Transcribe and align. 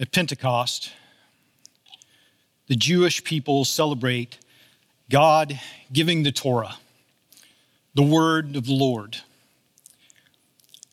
At 0.00 0.12
Pentecost, 0.12 0.92
the 2.68 2.74
Jewish 2.74 3.22
people 3.22 3.66
celebrate 3.66 4.38
God 5.10 5.60
giving 5.92 6.22
the 6.22 6.32
Torah, 6.32 6.76
the 7.94 8.02
word 8.02 8.56
of 8.56 8.64
the 8.64 8.72
Lord. 8.72 9.18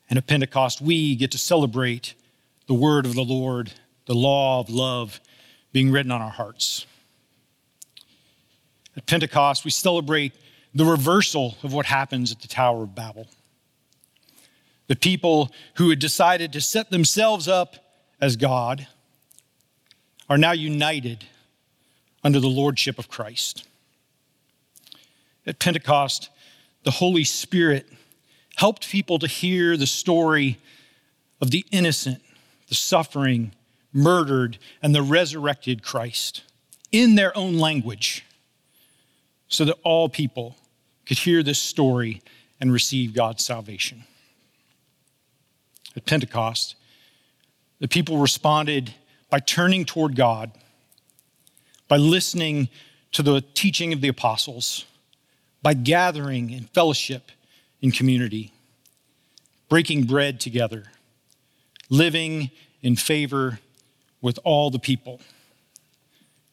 And 0.09 0.17
at 0.17 0.27
Pentecost, 0.27 0.81
we 0.81 1.15
get 1.15 1.31
to 1.31 1.37
celebrate 1.37 2.15
the 2.67 2.73
word 2.73 3.05
of 3.05 3.15
the 3.15 3.23
Lord, 3.23 3.71
the 4.07 4.13
law 4.13 4.59
of 4.59 4.69
love 4.69 5.21
being 5.71 5.89
written 5.89 6.11
on 6.11 6.21
our 6.21 6.29
hearts. 6.29 6.85
At 8.97 9.05
Pentecost, 9.05 9.63
we 9.63 9.71
celebrate 9.71 10.33
the 10.75 10.83
reversal 10.83 11.55
of 11.63 11.71
what 11.71 11.85
happens 11.85 12.33
at 12.33 12.41
the 12.41 12.49
Tower 12.49 12.83
of 12.83 12.93
Babel. 12.93 13.27
The 14.87 14.97
people 14.97 15.53
who 15.75 15.91
had 15.91 15.99
decided 15.99 16.51
to 16.51 16.59
set 16.59 16.89
themselves 16.89 17.47
up 17.47 17.77
as 18.19 18.35
God 18.35 18.85
are 20.29 20.37
now 20.37 20.51
united 20.51 21.25
under 22.23 22.39
the 22.39 22.47
lordship 22.47 22.99
of 22.99 23.09
Christ. 23.09 23.67
At 25.45 25.59
Pentecost, 25.59 26.29
the 26.83 26.91
Holy 26.91 27.23
Spirit 27.23 27.87
helped 28.55 28.89
people 28.89 29.19
to 29.19 29.27
hear 29.27 29.77
the 29.77 29.87
story 29.87 30.59
of 31.39 31.51
the 31.51 31.65
innocent, 31.71 32.21
the 32.67 32.75
suffering, 32.75 33.51
murdered, 33.93 34.57
and 34.81 34.93
the 34.93 35.01
resurrected 35.01 35.83
Christ 35.83 36.43
in 36.91 37.15
their 37.15 37.35
own 37.37 37.57
language 37.57 38.25
so 39.47 39.63
that 39.65 39.77
all 39.83 40.09
people 40.09 40.57
could 41.05 41.19
hear 41.19 41.43
this 41.43 41.59
story 41.59 42.21
and 42.59 42.71
receive 42.71 43.13
God's 43.13 43.45
salvation. 43.45 44.03
At 45.95 46.05
Pentecost, 46.05 46.75
the 47.79 47.87
people 47.87 48.17
responded 48.17 48.93
by 49.29 49.39
turning 49.39 49.85
toward 49.85 50.15
God, 50.15 50.51
by 51.87 51.97
listening 51.97 52.69
to 53.11 53.21
the 53.21 53.41
teaching 53.53 53.93
of 53.93 54.01
the 54.01 54.07
apostles, 54.07 54.85
by 55.61 55.73
gathering 55.73 56.49
in 56.51 56.65
fellowship 56.65 57.31
in 57.81 57.91
community, 57.91 58.53
breaking 59.69 60.05
bread 60.05 60.39
together, 60.39 60.85
living 61.89 62.51
in 62.81 62.95
favor 62.95 63.59
with 64.21 64.39
all 64.43 64.69
the 64.69 64.79
people. 64.79 65.21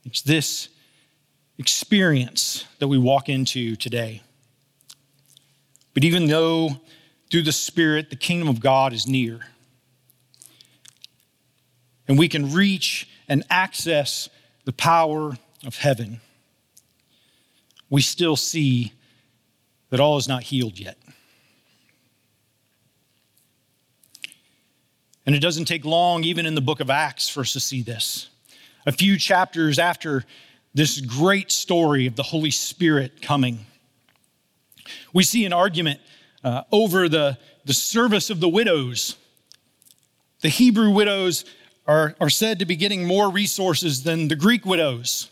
It's 0.04 0.22
this 0.22 0.68
experience 1.58 2.64
that 2.78 2.88
we 2.88 2.98
walk 2.98 3.28
into 3.28 3.76
today. 3.76 4.22
But 5.94 6.04
even 6.04 6.26
though 6.26 6.80
through 7.30 7.42
the 7.42 7.52
Spirit 7.52 8.10
the 8.10 8.16
kingdom 8.16 8.48
of 8.48 8.60
God 8.60 8.92
is 8.92 9.06
near, 9.06 9.40
and 12.06 12.18
we 12.18 12.28
can 12.28 12.52
reach 12.52 13.08
and 13.28 13.42
access 13.50 14.28
the 14.64 14.72
power 14.72 15.36
of 15.66 15.76
heaven, 15.76 16.20
we 17.90 18.02
still 18.02 18.36
see 18.36 18.92
that 19.90 20.00
all 20.00 20.16
is 20.16 20.28
not 20.28 20.42
healed 20.42 20.78
yet. 20.78 20.98
And 25.26 25.34
it 25.34 25.40
doesn't 25.40 25.64
take 25.64 25.84
long, 25.84 26.24
even 26.24 26.44
in 26.44 26.54
the 26.54 26.60
book 26.60 26.80
of 26.80 26.90
Acts, 26.90 27.28
for 27.28 27.40
us 27.40 27.52
to 27.54 27.60
see 27.60 27.82
this. 27.82 28.28
A 28.86 28.92
few 28.92 29.16
chapters 29.16 29.78
after 29.78 30.24
this 30.74 31.00
great 31.00 31.50
story 31.50 32.06
of 32.06 32.16
the 32.16 32.22
Holy 32.22 32.50
Spirit 32.50 33.22
coming, 33.22 33.64
we 35.12 35.22
see 35.22 35.46
an 35.46 35.52
argument 35.52 36.00
uh, 36.42 36.62
over 36.70 37.08
the, 37.08 37.38
the 37.64 37.72
service 37.72 38.28
of 38.28 38.40
the 38.40 38.48
widows. 38.48 39.16
The 40.42 40.50
Hebrew 40.50 40.90
widows 40.90 41.46
are, 41.86 42.14
are 42.20 42.30
said 42.30 42.58
to 42.58 42.64
be 42.64 42.76
getting 42.76 43.04
more 43.04 43.30
resources 43.30 44.02
than 44.02 44.28
the 44.28 44.36
Greek 44.36 44.64
widows, 44.64 45.30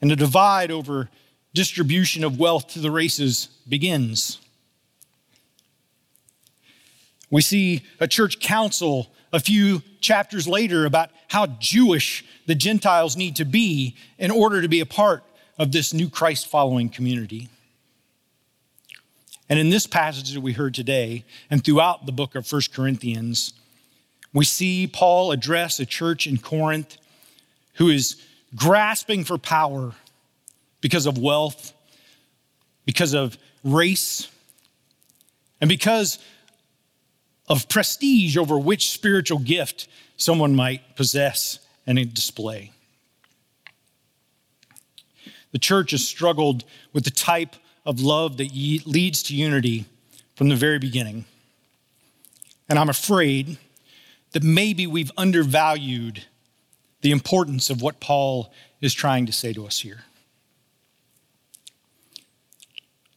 and 0.00 0.12
a 0.12 0.16
divide 0.16 0.70
over 0.70 1.08
distribution 1.54 2.22
of 2.24 2.38
wealth 2.38 2.68
to 2.68 2.78
the 2.78 2.90
races 2.90 3.48
begins. 3.68 4.38
We 7.30 7.42
see 7.42 7.82
a 7.98 8.08
church 8.08 8.40
council 8.40 9.12
a 9.32 9.40
few 9.40 9.82
chapters 10.00 10.48
later 10.48 10.86
about 10.86 11.10
how 11.28 11.46
Jewish 11.46 12.24
the 12.46 12.54
Gentiles 12.54 13.16
need 13.16 13.36
to 13.36 13.44
be 13.44 13.96
in 14.18 14.30
order 14.30 14.60
to 14.60 14.68
be 14.68 14.80
a 14.80 14.86
part 14.86 15.22
of 15.58 15.72
this 15.72 15.94
new 15.94 16.08
Christ 16.08 16.48
following 16.48 16.88
community. 16.88 17.48
And 19.48 19.58
in 19.58 19.70
this 19.70 19.86
passage 19.86 20.32
that 20.32 20.40
we 20.40 20.52
heard 20.52 20.74
today, 20.74 21.24
and 21.50 21.62
throughout 21.62 22.06
the 22.06 22.12
book 22.12 22.34
of 22.34 22.46
First 22.46 22.72
Corinthians, 22.72 23.52
we 24.32 24.44
see 24.44 24.86
Paul 24.86 25.32
address 25.32 25.80
a 25.80 25.86
church 25.86 26.26
in 26.26 26.38
Corinth 26.38 26.96
who 27.74 27.88
is 27.88 28.16
grasping 28.54 29.24
for 29.24 29.38
power 29.38 29.92
because 30.80 31.06
of 31.06 31.18
wealth, 31.18 31.72
because 32.84 33.14
of 33.14 33.36
race, 33.64 34.28
and 35.60 35.68
because 35.68 36.18
of 37.48 37.68
prestige 37.68 38.36
over 38.36 38.58
which 38.58 38.90
spiritual 38.90 39.38
gift 39.38 39.88
someone 40.16 40.54
might 40.54 40.96
possess 40.96 41.58
and 41.86 42.14
display. 42.14 42.72
The 45.52 45.58
church 45.58 45.90
has 45.90 46.06
struggled 46.06 46.64
with 46.92 47.04
the 47.04 47.10
type 47.10 47.56
of 47.84 48.00
love 48.00 48.36
that 48.36 48.54
leads 48.86 49.22
to 49.24 49.34
unity 49.34 49.86
from 50.36 50.48
the 50.48 50.56
very 50.56 50.78
beginning. 50.78 51.24
And 52.68 52.78
I'm 52.78 52.88
afraid 52.88 53.58
that 54.32 54.42
maybe 54.42 54.86
we've 54.86 55.12
undervalued 55.16 56.24
the 57.00 57.10
importance 57.10 57.70
of 57.70 57.82
what 57.82 58.00
Paul 58.00 58.52
is 58.80 58.94
trying 58.94 59.26
to 59.26 59.32
say 59.32 59.52
to 59.52 59.66
us 59.66 59.80
here. 59.80 60.04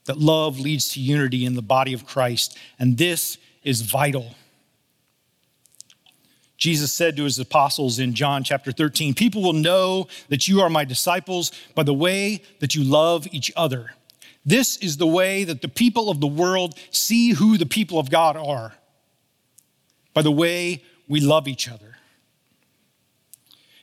That 0.06 0.18
love 0.18 0.60
leads 0.60 0.90
to 0.94 1.00
unity 1.00 1.46
in 1.46 1.56
the 1.56 1.62
body 1.62 1.94
of 1.94 2.06
Christ, 2.06 2.58
and 2.78 2.98
this 2.98 3.38
is 3.64 3.82
vital. 3.82 4.36
Jesus 6.58 6.94
said 6.94 7.18
to 7.18 7.24
his 7.24 7.40
apostles 7.40 8.00
in 8.00 8.14
John 8.14 8.44
chapter 8.44 8.72
13 8.72 9.14
People 9.14 9.44
will 9.44 9.54
know 9.54 10.08
that 10.30 10.48
you 10.48 10.62
are 10.62 10.70
my 10.70 10.86
disciples 10.86 11.52
by 11.76 11.84
the 11.84 11.94
way 11.94 12.42
that 12.60 12.76
you 12.76 12.84
love 12.84 13.28
each 13.32 13.52
other. 13.56 13.92
This 14.46 14.78
is 14.78 14.98
the 14.98 15.08
way 15.08 15.46
that 15.46 15.62
the 15.62 15.68
people 15.70 16.10
of 16.10 16.20
the 16.20 16.28
world 16.28 16.78
see 16.90 17.32
who 17.32 17.58
the 17.58 17.66
people 17.66 18.00
of 18.00 18.10
God 18.10 18.36
are 18.36 18.74
by 20.14 20.22
the 20.22 20.32
way 20.32 20.84
we 21.08 21.20
love 21.20 21.48
each 21.48 21.70
other. 21.70 21.98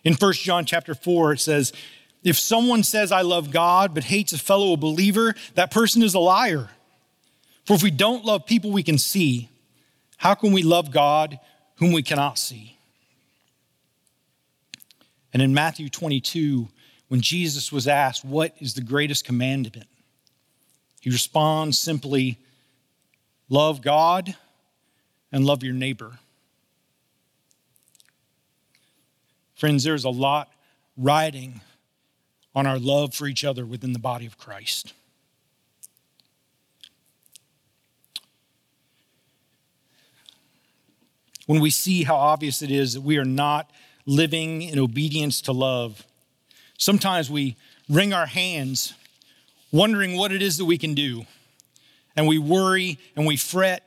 In 0.04 0.14
1 0.14 0.32
John 0.34 0.64
chapter 0.64 0.94
4, 0.94 1.34
it 1.34 1.40
says, 1.40 1.72
If 2.24 2.38
someone 2.38 2.82
says, 2.82 3.12
I 3.12 3.22
love 3.22 3.50
God, 3.50 3.94
but 3.94 4.04
hates 4.04 4.32
a 4.32 4.38
fellow 4.38 4.76
believer, 4.76 5.34
that 5.54 5.70
person 5.70 6.02
is 6.02 6.14
a 6.14 6.18
liar. 6.18 6.70
For 7.64 7.74
if 7.74 7.82
we 7.82 7.90
don't 7.90 8.24
love 8.24 8.46
people 8.46 8.70
we 8.70 8.82
can 8.82 8.98
see, 8.98 9.48
how 10.16 10.34
can 10.34 10.52
we 10.52 10.62
love 10.62 10.90
God 10.90 11.38
whom 11.76 11.92
we 11.92 12.02
cannot 12.02 12.38
see? 12.38 12.76
And 15.32 15.42
in 15.42 15.54
Matthew 15.54 15.88
22, 15.88 16.68
when 17.08 17.20
Jesus 17.20 17.70
was 17.70 17.86
asked, 17.86 18.24
What 18.24 18.54
is 18.58 18.74
the 18.74 18.80
greatest 18.80 19.24
commandment? 19.24 19.86
He 21.00 21.10
responds 21.10 21.78
simply, 21.78 22.38
Love 23.48 23.82
God 23.82 24.34
and 25.32 25.44
love 25.44 25.62
your 25.62 25.74
neighbor. 25.74 26.18
Friends, 29.60 29.84
there's 29.84 30.04
a 30.04 30.10
lot 30.10 30.50
riding 30.96 31.60
on 32.54 32.66
our 32.66 32.78
love 32.78 33.14
for 33.14 33.28
each 33.28 33.44
other 33.44 33.64
within 33.64 33.92
the 33.92 33.98
body 34.00 34.26
of 34.26 34.36
Christ. 34.36 34.94
when 41.50 41.60
we 41.60 41.70
see 41.70 42.04
how 42.04 42.14
obvious 42.14 42.62
it 42.62 42.70
is 42.70 42.94
that 42.94 43.00
we 43.00 43.18
are 43.18 43.24
not 43.24 43.68
living 44.06 44.62
in 44.62 44.78
obedience 44.78 45.40
to 45.40 45.50
love. 45.50 46.06
Sometimes 46.78 47.28
we 47.28 47.56
wring 47.88 48.12
our 48.12 48.26
hands 48.26 48.94
wondering 49.72 50.16
what 50.16 50.30
it 50.30 50.42
is 50.42 50.58
that 50.58 50.64
we 50.64 50.78
can 50.78 50.94
do. 50.94 51.26
And 52.14 52.28
we 52.28 52.38
worry 52.38 53.00
and 53.16 53.26
we 53.26 53.36
fret 53.36 53.82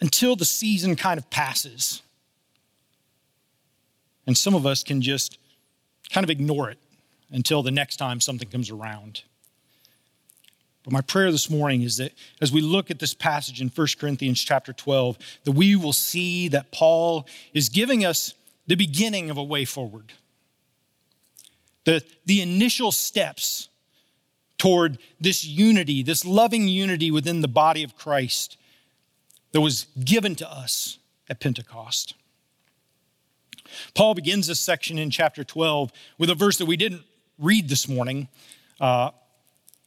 until 0.00 0.34
the 0.34 0.44
season 0.44 0.96
kind 0.96 1.18
of 1.18 1.30
passes. 1.30 2.02
And 4.26 4.36
some 4.36 4.54
of 4.54 4.66
us 4.66 4.82
can 4.82 5.02
just 5.02 5.38
kind 6.10 6.24
of 6.24 6.30
ignore 6.30 6.70
it 6.70 6.78
until 7.30 7.62
the 7.62 7.70
next 7.70 7.96
time 7.96 8.20
something 8.20 8.48
comes 8.48 8.70
around. 8.70 9.22
But 10.84 10.92
my 10.92 11.00
prayer 11.00 11.32
this 11.32 11.48
morning 11.48 11.82
is 11.82 11.96
that 11.96 12.12
as 12.40 12.52
we 12.52 12.60
look 12.60 12.90
at 12.90 12.98
this 12.98 13.14
passage 13.14 13.60
in 13.60 13.68
1 13.68 13.86
Corinthians 13.98 14.40
chapter 14.40 14.72
12, 14.72 15.18
that 15.44 15.52
we 15.52 15.76
will 15.76 15.94
see 15.94 16.48
that 16.48 16.70
Paul 16.72 17.26
is 17.54 17.70
giving 17.70 18.04
us 18.04 18.34
the 18.66 18.74
beginning 18.74 19.30
of 19.30 19.38
a 19.38 19.42
way 19.42 19.64
forward. 19.64 20.12
The, 21.84 22.02
the 22.26 22.40
initial 22.40 22.92
steps 22.92 23.68
toward 24.58 24.98
this 25.20 25.44
unity, 25.44 26.02
this 26.02 26.24
loving 26.24 26.68
unity 26.68 27.10
within 27.10 27.40
the 27.40 27.48
body 27.48 27.82
of 27.82 27.96
Christ 27.96 28.56
that 29.52 29.60
was 29.60 29.86
given 30.02 30.34
to 30.36 30.50
us 30.50 30.98
at 31.28 31.40
Pentecost. 31.40 32.14
Paul 33.94 34.14
begins 34.14 34.46
this 34.46 34.60
section 34.60 34.98
in 34.98 35.10
chapter 35.10 35.44
12 35.44 35.92
with 36.18 36.30
a 36.30 36.34
verse 36.34 36.58
that 36.58 36.66
we 36.66 36.76
didn't 36.76 37.02
read 37.38 37.68
this 37.68 37.88
morning, 37.88 38.28
uh, 38.80 39.10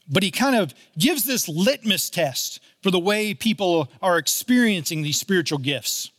but 0.09 0.23
he 0.23 0.31
kind 0.31 0.55
of 0.55 0.73
gives 0.97 1.25
this 1.25 1.49
litmus 1.49 2.09
test 2.09 2.59
for 2.81 2.91
the 2.91 2.99
way 2.99 3.33
people 3.33 3.89
are 4.01 4.17
experiencing 4.17 5.01
these 5.01 5.19
spiritual 5.19 5.59
gifts. 5.59 6.11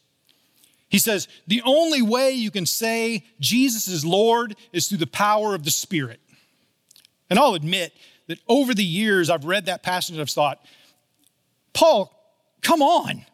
He 0.88 0.98
says, 0.98 1.28
The 1.46 1.62
only 1.64 2.02
way 2.02 2.32
you 2.32 2.50
can 2.50 2.66
say 2.66 3.24
Jesus 3.40 3.88
is 3.88 4.04
Lord 4.04 4.56
is 4.72 4.88
through 4.88 4.98
the 4.98 5.06
power 5.06 5.54
of 5.54 5.64
the 5.64 5.70
Spirit. 5.70 6.20
And 7.30 7.38
I'll 7.38 7.54
admit 7.54 7.92
that 8.26 8.38
over 8.48 8.74
the 8.74 8.84
years 8.84 9.28
I've 9.30 9.44
read 9.44 9.66
that 9.66 9.82
passage 9.82 10.14
and 10.14 10.20
I've 10.20 10.30
thought, 10.30 10.60
Paul, 11.72 12.12
come 12.62 12.82
on. 12.82 13.24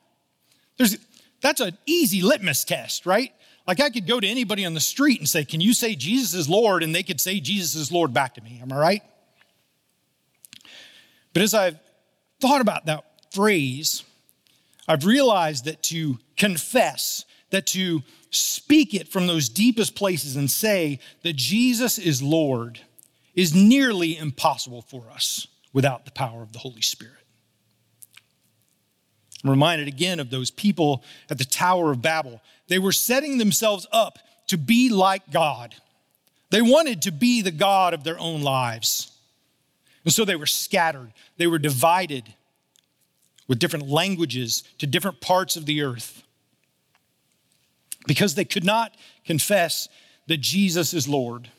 There's, 0.77 0.99
that's 1.41 1.61
an 1.61 1.79
easy 1.87 2.23
litmus 2.23 2.65
test, 2.65 3.07
right? 3.07 3.33
Like 3.67 3.81
I 3.81 3.91
could 3.91 4.07
go 4.07 4.21
to 4.21 4.27
anybody 4.27 4.65
on 4.65 4.75
the 4.75 4.81
street 4.81 5.21
and 5.21 5.29
say, 5.29 5.45
Can 5.45 5.61
you 5.61 5.73
say 5.73 5.95
Jesus 5.95 6.35
is 6.35 6.49
Lord? 6.49 6.83
And 6.83 6.95
they 6.95 7.03
could 7.03 7.21
say 7.21 7.41
Jesus 7.41 7.75
is 7.75 7.91
Lord 7.91 8.13
back 8.13 8.35
to 8.35 8.43
me. 8.43 8.61
Am 8.63 8.73
I 8.73 8.79
right? 8.79 9.03
But 11.33 11.43
as 11.43 11.55
I've 11.55 11.79
thought 12.41 12.61
about 12.61 12.87
that 12.87 13.05
phrase, 13.33 14.05
I've 14.87 15.05
realized 15.05 15.65
that 15.65 15.83
to 15.85 16.19
confess, 16.37 17.25
that 17.51 17.67
to 17.69 18.03
speak 18.31 18.95
it 18.95 19.09
from 19.09 19.27
those 19.27 19.49
deepest 19.49 19.95
places 19.95 20.37
and 20.37 20.51
say 20.51 21.01
that 21.23 21.37
Jesus 21.37 21.99
is 21.99 22.23
Lord 22.23 22.81
is 23.35 23.55
nearly 23.55 24.17
impossible 24.17 24.83
for 24.83 25.11
us 25.11 25.47
without 25.73 26.05
the 26.05 26.11
power 26.11 26.43
of 26.43 26.53
the 26.53 26.59
Holy 26.59 26.83
Spirit. 26.83 27.24
I'm 29.45 29.51
reminded 29.51 29.89
again 29.89 30.21
of 30.21 30.31
those 30.31 30.51
people 30.51 31.05
at 31.31 31.37
the 31.37 31.45
Tower 31.45 31.93
of 31.93 32.01
Babel. 32.01 32.41
They 32.69 32.79
were 32.79 32.93
setting 32.93 33.37
themselves 33.37 33.87
up 33.93 34.19
to 34.49 34.57
be 34.57 34.89
like 34.89 35.31
God. 35.31 35.75
They 36.51 36.63
wanted 36.63 37.03
to 37.03 37.13
be 37.13 37.43
the 37.43 37.51
God 37.51 37.93
of 37.93 38.05
their 38.05 38.19
own 38.19 38.43
lives. 38.43 39.13
And 40.05 40.13
so 40.13 40.25
they 40.25 40.37
were 40.37 40.47
scattered, 40.47 41.13
they 41.37 41.47
were 41.47 41.59
divided 41.59 42.35
with 43.47 43.59
different 43.59 43.89
languages 43.89 44.65
to 44.79 44.87
different 44.87 45.21
parts 45.21 45.57
of 45.57 45.67
the 45.67 45.83
earth 45.83 46.23
because 48.07 48.35
they 48.35 48.45
could 48.45 48.65
not 48.65 48.95
confess 49.27 49.89
that 50.27 50.39
Jesus 50.39 50.95
is 50.95 51.07
Lord. 51.07 51.51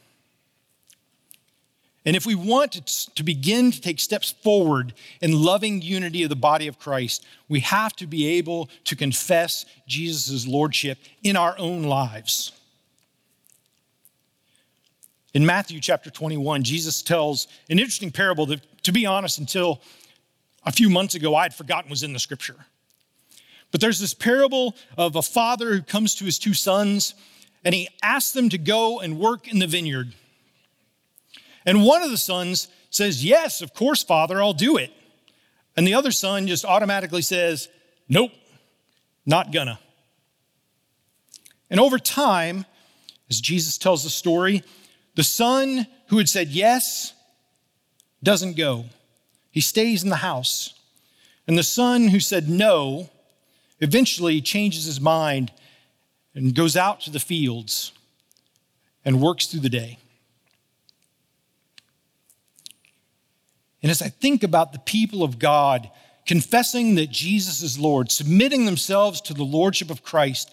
And 2.06 2.16
if 2.16 2.26
we 2.26 2.36
want 2.36 2.74
to, 3.16 3.24
begin 3.24 3.72
to 3.72 3.82
take 3.82 4.00
steps 4.00 4.32
forward 4.32 4.94
in 5.22 5.42
loving 5.42 5.82
unity 5.82 6.22
of 6.22 6.30
the 6.30 6.36
body 6.36 6.68
of 6.68 6.78
Christ, 6.78 7.26
we 7.50 7.62
have 7.62 7.96
to 7.96 8.06
be 8.06 8.28
able 8.38 8.70
to 8.84 8.96
confess 8.96 9.66
Jesus' 9.88 10.46
lordship 10.46 11.00
in 11.24 11.36
our 11.36 11.58
own 11.58 11.84
lives. 11.84 12.52
In 15.34 15.46
Matthew 15.46 15.82
chapter 15.82 16.12
21, 16.12 16.64
Jesus 16.64 17.02
tells 17.02 17.48
an 17.70 17.80
interesting 17.80 18.12
parable 18.12 18.46
that, 18.46 18.62
to 18.84 18.92
be 18.92 19.08
honest, 19.08 19.40
until 19.40 19.82
a 20.64 20.72
few 20.72 20.90
months 20.90 21.16
ago, 21.16 21.36
I 21.36 21.44
had 21.44 21.56
forgotten 21.56 21.90
was 21.90 22.04
in 22.04 22.14
the 22.14 22.20
scripture. 22.20 22.68
But 23.72 23.82
there's 23.82 24.00
this 24.00 24.14
parable 24.14 24.76
of 24.96 25.16
a 25.16 25.22
father 25.22 25.74
who 25.74 25.82
comes 25.82 26.16
to 26.16 26.26
his 26.26 26.40
two 26.40 26.54
sons 26.54 27.16
and 27.66 27.74
he 27.74 27.90
asks 28.04 28.32
them 28.32 28.48
to 28.50 28.60
go 28.60 29.00
and 29.00 29.20
work 29.20 29.48
in 29.48 29.58
the 29.58 29.68
vineyard. 29.68 30.14
And 31.66 31.84
one 31.84 32.04
of 32.04 32.12
the 32.12 32.18
sons 32.18 32.68
says, 32.90 33.26
Yes, 33.26 33.62
of 33.62 33.74
course, 33.74 34.04
Father, 34.04 34.42
I'll 34.42 34.54
do 34.54 34.78
it. 34.78 34.92
And 35.76 35.86
the 35.86 35.94
other 35.94 36.12
son 36.12 36.48
just 36.48 36.66
automatically 36.66 37.22
says, 37.22 37.70
Nope, 38.08 38.32
not 39.26 39.52
gonna. 39.52 39.80
And 41.70 41.80
over 41.80 41.98
time, 41.98 42.66
as 43.30 43.42
Jesus 43.42 43.78
tells 43.78 44.04
the 44.04 44.10
story, 44.10 44.64
the 45.16 45.24
son 45.24 45.88
who 46.08 46.18
had 46.18 46.30
said 46.30 46.50
yes 46.50 47.14
doesn't 48.22 48.56
go. 48.56 48.86
He 49.52 49.62
stays 49.62 50.04
in 50.04 50.10
the 50.10 50.18
house. 50.18 50.74
And 51.48 51.58
the 51.58 51.64
son 51.64 52.10
who 52.10 52.20
said 52.20 52.50
no 52.50 53.10
eventually 53.80 54.42
changes 54.42 54.86
his 54.86 55.00
mind 55.00 55.52
and 56.34 56.56
goes 56.56 56.76
out 56.76 57.02
to 57.02 57.10
the 57.10 57.20
fields 57.20 57.92
and 59.04 59.22
works 59.22 59.48
through 59.48 59.62
the 59.62 59.70
day. 59.70 60.00
And 63.86 63.92
as 63.92 64.02
I 64.02 64.10
think 64.10 64.42
about 64.42 64.74
the 64.74 64.80
people 64.80 65.22
of 65.22 65.38
God 65.38 65.92
confessing 66.26 66.96
that 66.96 67.12
Jesus 67.12 67.62
is 67.62 67.78
Lord, 67.78 68.12
submitting 68.12 68.66
themselves 68.66 69.22
to 69.22 69.34
the 69.36 69.44
Lordship 69.44 69.92
of 69.92 70.02
Christ, 70.02 70.52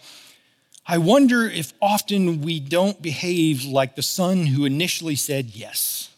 I 0.87 0.99
wonder 0.99 1.47
if 1.47 1.73
often 1.81 2.43
we 2.43 2.61
don't 2.61 3.01
behave 3.01 3.65
like 3.65 3.97
the 3.97 4.03
son 4.03 4.45
who 4.45 4.67
initially 4.67 5.17
said 5.17 5.57
yes. 5.57 6.11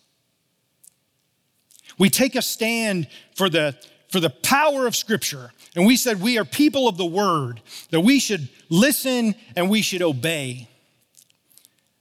We 1.98 2.10
take 2.10 2.34
a 2.34 2.42
stand 2.42 3.06
for 3.36 3.48
the, 3.48 3.76
for 4.08 4.18
the 4.18 4.30
power 4.30 4.88
of 4.88 4.96
Scripture, 4.96 5.52
and 5.76 5.86
we 5.86 5.96
said 5.96 6.20
we 6.20 6.36
are 6.36 6.44
people 6.44 6.88
of 6.88 6.96
the 6.96 7.06
Word, 7.06 7.62
that 7.90 8.00
we 8.00 8.18
should 8.18 8.48
listen 8.70 9.36
and 9.54 9.70
we 9.70 9.82
should 9.82 10.02
obey. 10.02 10.68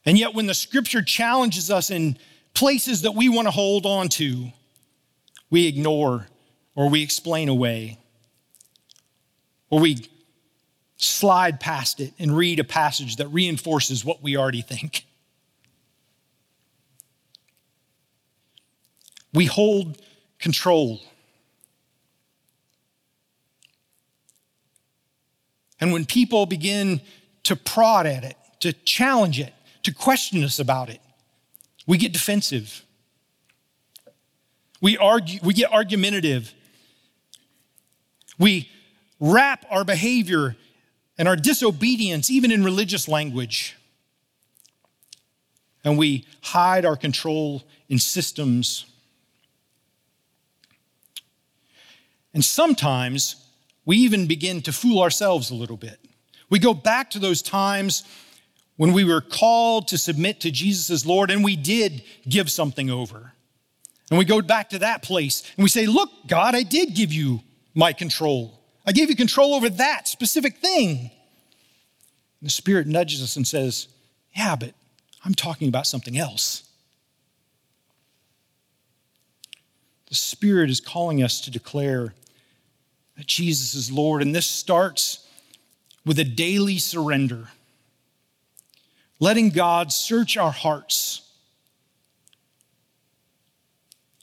And 0.07 0.17
yet, 0.17 0.33
when 0.33 0.47
the 0.47 0.55
Scripture 0.55 1.03
challenges 1.03 1.69
us 1.69 1.91
in 1.91 2.17
places 2.55 3.03
that 3.03 3.13
we 3.13 3.29
want 3.29 3.45
to 3.45 3.51
hold 3.51 3.85
on 3.85 4.09
to, 4.09 4.51
we 5.53 5.67
ignore 5.67 6.25
or 6.73 6.89
we 6.89 7.03
explain 7.03 7.47
away, 7.47 7.99
or 9.69 9.79
we 9.79 10.09
slide 10.97 11.59
past 11.59 11.99
it 11.99 12.11
and 12.17 12.35
read 12.35 12.59
a 12.59 12.63
passage 12.63 13.17
that 13.17 13.27
reinforces 13.27 14.03
what 14.03 14.23
we 14.23 14.35
already 14.35 14.63
think. 14.63 15.05
We 19.31 19.45
hold 19.45 20.01
control. 20.39 21.01
And 25.79 25.93
when 25.93 26.05
people 26.05 26.47
begin 26.47 26.99
to 27.43 27.55
prod 27.55 28.07
at 28.07 28.23
it, 28.23 28.37
to 28.61 28.73
challenge 28.73 29.39
it, 29.39 29.53
to 29.83 29.93
question 29.93 30.43
us 30.43 30.57
about 30.57 30.89
it, 30.89 30.99
we 31.85 31.99
get 31.99 32.11
defensive. 32.11 32.83
We 34.83 34.97
argue, 34.97 35.39
we 35.41 35.53
get 35.53 35.71
argumentative. 35.71 36.53
We 38.37 38.69
wrap 39.17 39.65
our 39.71 39.85
behavior 39.85 40.57
and 41.17 41.25
our 41.25 41.37
disobedience, 41.37 42.29
even 42.29 42.51
in 42.51 42.65
religious 42.65 43.07
language. 43.07 43.77
And 45.85 45.97
we 45.97 46.27
hide 46.41 46.83
our 46.83 46.97
control 46.97 47.63
in 47.87 47.97
systems. 47.97 48.85
And 52.33 52.43
sometimes 52.43 53.37
we 53.85 53.95
even 53.99 54.27
begin 54.27 54.61
to 54.63 54.73
fool 54.73 55.01
ourselves 55.01 55.49
a 55.49 55.55
little 55.55 55.77
bit. 55.77 55.97
We 56.49 56.59
go 56.59 56.73
back 56.73 57.09
to 57.11 57.19
those 57.19 57.41
times 57.41 58.03
when 58.75 58.91
we 58.91 59.05
were 59.05 59.21
called 59.21 59.87
to 59.87 59.97
submit 59.97 60.41
to 60.41 60.51
Jesus 60.51 60.89
as 60.89 61.05
Lord 61.05 61.31
and 61.31 61.41
we 61.41 61.55
did 61.55 62.03
give 62.27 62.51
something 62.51 62.89
over. 62.89 63.31
And 64.13 64.19
we 64.19 64.25
go 64.25 64.43
back 64.43 64.69
to 64.69 64.77
that 64.77 65.01
place 65.01 65.41
and 65.57 65.63
we 65.63 65.69
say, 65.69 65.87
Look, 65.87 66.11
God, 66.27 66.53
I 66.53 66.61
did 66.61 66.93
give 66.93 67.11
you 67.11 67.41
my 67.73 67.93
control. 67.93 68.59
I 68.85 68.91
gave 68.91 69.09
you 69.09 69.15
control 69.15 69.55
over 69.55 69.71
that 69.71 70.07
specific 70.07 70.57
thing. 70.57 70.99
And 70.99 71.09
the 72.43 72.51
Spirit 72.51 72.85
nudges 72.85 73.23
us 73.23 73.37
and 73.37 73.47
says, 73.47 73.87
Yeah, 74.35 74.55
but 74.55 74.75
I'm 75.25 75.33
talking 75.33 75.67
about 75.67 75.87
something 75.87 76.15
else. 76.15 76.61
The 80.09 80.15
Spirit 80.15 80.69
is 80.69 80.79
calling 80.79 81.23
us 81.23 81.41
to 81.41 81.49
declare 81.49 82.13
that 83.17 83.25
Jesus 83.25 83.73
is 83.73 83.91
Lord, 83.91 84.21
and 84.21 84.35
this 84.35 84.45
starts 84.45 85.27
with 86.05 86.19
a 86.19 86.23
daily 86.23 86.77
surrender, 86.77 87.47
letting 89.19 89.49
God 89.49 89.91
search 89.91 90.37
our 90.37 90.51
hearts 90.51 91.22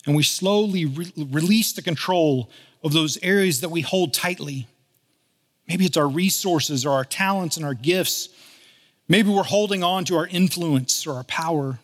and 0.07 0.17
we 0.17 0.23
slowly 0.23 0.87
re- 0.87 1.13
release 1.17 1.73
the 1.73 1.83
control 1.83 2.51
of 2.83 2.93
those 2.93 3.19
areas 3.23 3.61
that 3.61 3.69
we 3.69 3.83
hold 3.83 4.15
tightly. 4.15 4.67
Maybe 5.69 5.85
it's 5.85 5.97
our 5.97 6.09
resources 6.09 6.85
or 6.85 6.93
our 6.93 7.05
talents 7.05 7.57
and 7.57 7.65
our 7.65 7.75
gifts. 7.75 8.29
Maybe 9.09 9.31
we're 9.31 9.43
holding 9.43 9.85
on 9.85 10.05
to 10.07 10.17
our 10.17 10.27
influence 10.27 11.07
or 11.07 11.15
our 11.15 11.25
power. 11.25 11.79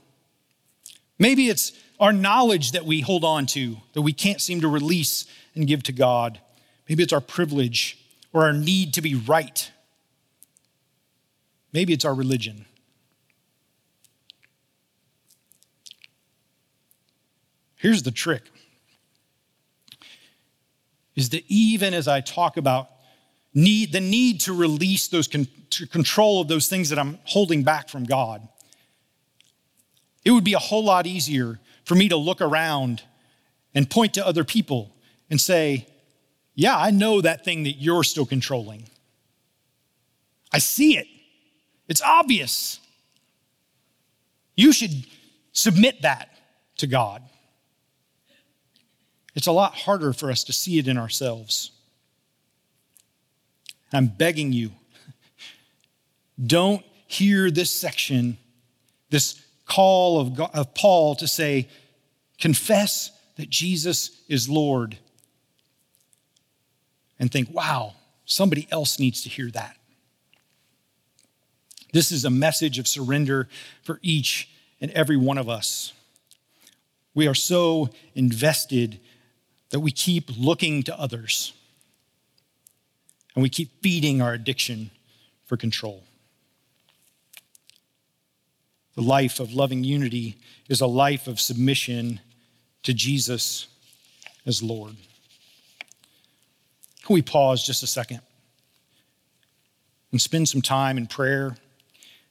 Maybe 1.19 1.49
it's 1.49 1.73
our 1.99 2.13
knowledge 2.13 2.73
that 2.73 2.85
we 2.85 3.01
hold 3.01 3.25
on 3.25 3.47
to 3.47 3.77
that 3.93 4.03
we 4.03 4.13
can't 4.13 4.41
seem 4.41 4.61
to 4.61 4.69
release 4.69 5.27
and 5.55 5.67
give 5.67 5.83
to 5.85 5.93
God. 5.93 6.41
Maybe 6.89 7.03
it's 7.03 7.13
our 7.13 7.21
privilege 7.21 7.99
or 8.33 8.45
our 8.45 8.53
need 8.53 8.95
to 8.95 9.03
be 9.03 9.15
right. 9.15 9.71
Maybe 11.73 11.93
it's 11.93 12.05
our 12.05 12.15
religion. 12.15 12.67
Here's 17.77 18.03
the 18.03 18.11
trick 18.11 18.43
is 21.15 21.31
that 21.31 21.45
even 21.49 21.95
as 21.95 22.09
I 22.09 22.21
talk 22.21 22.57
about 22.59 22.91
need 23.57 23.91
the 23.91 24.01
need 24.01 24.41
to 24.43 24.53
release 24.53 25.09
those 25.09 25.27
con- 25.27 25.49
to 25.71 25.87
control 25.87 26.43
of 26.43 26.49
those 26.49 26.69
things 26.69 26.91
that 26.91 26.99
I'm 26.99 27.19
holding 27.25 27.65
back 27.65 27.89
from 27.89 28.05
God. 28.05 28.47
It 30.25 30.31
would 30.31 30.45
be 30.45 30.53
a 30.53 30.59
whole 30.59 30.85
lot 30.85 31.07
easier 31.07 31.59
for 31.85 31.95
me 31.95 32.09
to 32.11 32.17
look 32.17 32.41
around 32.41 33.03
and 33.75 33.89
point 33.89 34.15
to 34.15 34.27
other 34.27 34.45
people 34.45 34.95
and 35.31 35.41
say, 35.41 35.87
Yeah, 36.55 36.77
I 36.77 36.91
know 36.91 37.21
that 37.21 37.45
thing 37.45 37.63
that 37.65 37.73
you're 37.73 38.05
still 38.05 38.27
controlling. 38.27 38.85
I 40.53 40.59
see 40.59 40.99
it. 40.99 41.07
It's 41.89 42.03
obvious. 42.03 42.79
You 44.55 44.73
should 44.73 45.07
submit 45.53 46.03
that 46.03 46.31
to 46.79 46.87
God. 46.87 47.23
It's 49.37 49.47
a 49.47 49.53
lot 49.53 49.75
harder 49.75 50.13
for 50.15 50.31
us 50.31 50.43
to 50.45 50.53
see 50.53 50.79
it 50.79 50.89
in 50.89 50.97
ourselves. 50.97 51.71
I'm 53.93 54.09
begging 54.09 54.53
you, 54.53 54.73
don't 56.45 56.85
hear 57.07 57.51
this 57.51 57.71
section, 57.71 58.37
this 59.11 59.41
call 59.65 60.19
of, 60.19 60.35
God, 60.35 60.51
of 60.55 60.75
Paul 60.75 61.15
to 61.17 61.29
say, 61.29 61.69
confess 62.39 63.13
that 63.37 63.49
Jesus 63.49 64.23
is 64.29 64.49
Lord, 64.49 64.99
and 67.19 67.31
think, 67.31 67.51
wow, 67.53 67.95
somebody 68.25 68.67
else 68.71 68.99
needs 68.99 69.23
to 69.23 69.29
hear 69.29 69.51
that. 69.53 69.77
This 71.93 72.11
is 72.11 72.25
a 72.25 72.31
message 72.31 72.79
of 72.79 72.89
surrender 72.89 73.49
for 73.83 74.01
each 74.03 74.51
and 74.81 74.91
every 74.91 75.17
one 75.17 75.39
of 75.39 75.49
us. 75.49 75.93
We 77.15 77.27
are 77.29 77.35
so 77.35 77.91
invested 78.15 79.01
that 79.71 79.81
we 79.81 79.91
keep 79.91 80.31
looking 80.37 80.83
to 80.85 80.99
others 80.99 81.53
and 83.35 83.43
we 83.43 83.49
keep 83.49 83.83
feeding 83.83 84.23
our 84.23 84.33
addiction 84.33 84.91
for 85.45 85.57
control. 85.57 86.03
The 88.95 89.03
life 89.03 89.41
of 89.41 89.53
loving 89.53 89.85
unity 89.85 90.37
is 90.69 90.81
a 90.81 90.87
life 90.87 91.27
of 91.27 91.39
submission 91.39 92.21
to 92.83 92.95
Jesus 92.95 93.67
as 94.47 94.63
Lord. 94.63 94.97
Can 97.05 97.15
we 97.15 97.23
pause 97.23 97.65
just 97.65 97.83
a 97.83 97.87
second 97.87 98.21
and 100.11 100.21
spend 100.21 100.49
some 100.49 100.63
time 100.63 100.97
in 100.97 101.07
prayer? 101.07 101.57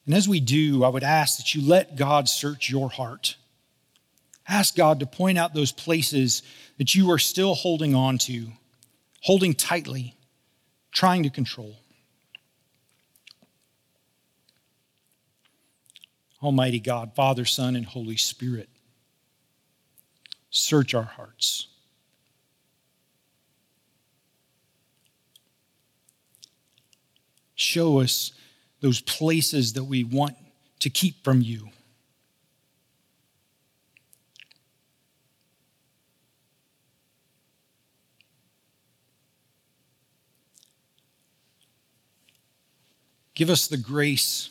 And 0.06 0.13
as 0.13 0.27
we 0.27 0.39
do, 0.39 0.84
I 0.84 0.89
would 0.89 1.04
ask 1.04 1.38
that 1.38 1.54
you 1.54 1.62
let 1.62 1.96
God 1.96 2.27
search 2.27 2.70
your 2.70 2.89
heart. 2.89 3.38
Ask 4.48 4.75
God 4.75 5.00
to 5.00 5.06
point 5.06 5.38
out 5.38 5.54
those 5.54 5.72
places 5.72 6.44
that 6.78 6.94
you 6.94 7.12
are 7.12 7.18
still 7.18 7.56
holding 7.56 7.96
on 7.96 8.18
to, 8.20 8.48
holding 9.22 9.54
tightly 9.54 10.16
trying 10.92 11.24
to 11.24 11.30
control. 11.30 11.75
Almighty 16.42 16.80
God, 16.80 17.16
Father, 17.16 17.44
Son, 17.44 17.75
and 17.75 17.86
Holy 17.86 18.18
Spirit, 18.18 18.70
search 20.52 20.94
our 20.94 21.04
hearts. 21.04 21.68
Show 27.56 28.00
us 28.00 28.32
those 28.82 29.02
places 29.02 29.74
that 29.74 29.86
we 29.86 30.04
want 30.04 30.36
to 30.80 30.90
keep 30.90 31.24
from 31.24 31.42
you. 31.42 31.70
Give 43.36 43.50
us 43.50 43.68
the 43.68 43.77
grace 43.77 44.50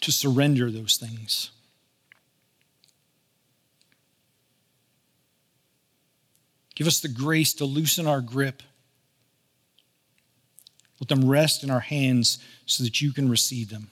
to 0.00 0.10
surrender 0.10 0.70
those 0.70 0.96
things. 0.96 1.50
Give 6.74 6.86
us 6.86 7.00
the 7.00 7.08
grace 7.08 7.54
to 7.54 7.64
loosen 7.64 8.06
our 8.06 8.20
grip. 8.20 8.62
Let 11.00 11.08
them 11.08 11.28
rest 11.28 11.62
in 11.62 11.70
our 11.70 11.80
hands 11.80 12.38
so 12.66 12.82
that 12.82 13.00
you 13.00 13.12
can 13.12 13.28
receive 13.28 13.68
them. 13.68 13.88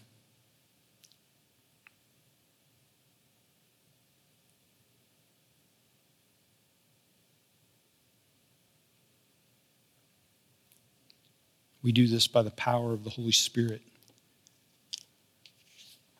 We 11.83 11.93
do 11.93 12.07
this 12.07 12.27
by 12.27 12.43
the 12.43 12.51
power 12.51 12.93
of 12.93 13.05
the 13.05 13.11
Holy 13.11 13.33
Spirit. 13.33 13.83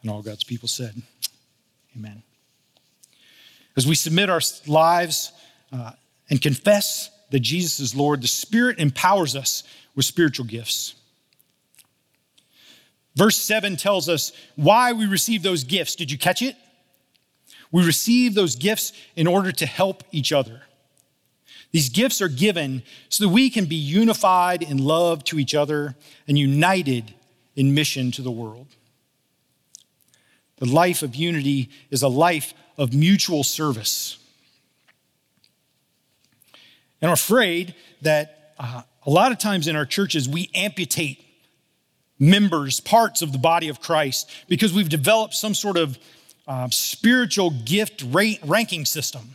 And 0.03 0.11
all 0.11 0.23
God's 0.23 0.45
people 0.45 0.69
said, 0.69 1.01
Amen. 1.97 2.23
As 3.77 3.87
we 3.87 3.95
submit 3.95 4.29
our 4.29 4.41
lives 4.67 5.33
uh, 5.73 5.93
and 6.29 6.41
confess 6.41 7.11
that 7.31 7.41
Jesus 7.41 7.81
is 7.81 7.95
Lord, 7.95 8.23
the 8.23 8.29
Spirit 8.29 8.79
empowers 8.79 9.37
us 9.37 9.63
with 9.95 10.05
spiritual 10.05 10.47
gifts. 10.47 10.95
Verse 13.15 13.37
7 13.37 13.77
tells 13.77 14.09
us 14.09 14.33
why 14.57 14.93
we 14.93 15.07
receive 15.07 15.43
those 15.43 15.65
gifts. 15.65 15.95
Did 15.95 16.11
you 16.11 16.19
catch 16.19 16.43
it? 16.43 16.57
We 17.71 17.85
receive 17.85 18.35
those 18.35 18.57
gifts 18.57 18.93
in 19.17 19.27
order 19.27 19.53
to 19.53 19.67
help 19.67 20.03
each 20.13 20.33
other. 20.33 20.63
These 21.73 21.89
gifts 21.89 22.21
are 22.21 22.29
given 22.29 22.83
so 23.09 23.25
that 23.25 23.31
we 23.31 23.51
can 23.51 23.65
be 23.65 23.77
unified 23.77 24.63
in 24.63 24.79
love 24.79 25.25
to 25.25 25.39
each 25.39 25.55
other 25.55 25.97
and 26.29 26.39
united 26.39 27.15
in 27.57 27.75
mission 27.75 28.11
to 28.13 28.23
the 28.23 28.31
world. 28.31 28.69
The 30.59 30.67
life 30.67 31.03
of 31.03 31.17
unity 31.17 31.71
is 31.91 32.03
a 32.03 32.09
life 32.09 32.55
of 32.77 32.95
mutual 32.95 33.43
service. 33.43 34.19
And 37.01 37.11
I'm 37.11 37.15
afraid 37.15 37.75
that 38.03 38.55
uh, 38.59 38.83
a 39.05 39.11
lot 39.11 39.33
of 39.33 39.39
times 39.39 39.67
in 39.67 39.75
our 39.75 39.87
churches, 39.87 40.29
we 40.29 40.51
amputate 40.55 41.25
members, 42.19 42.79
parts 42.79 43.23
of 43.23 43.33
the 43.33 43.39
body 43.39 43.69
of 43.69 43.81
Christ, 43.81 44.31
because 44.47 44.73
we've 44.73 44.89
developed 44.89 45.35
some 45.35 45.55
sort 45.55 45.77
of 45.77 45.99
uh, 46.47 46.69
spiritual 46.71 47.51
gift 47.51 48.05
rate 48.09 48.39
ranking 48.45 48.85
system. 48.85 49.35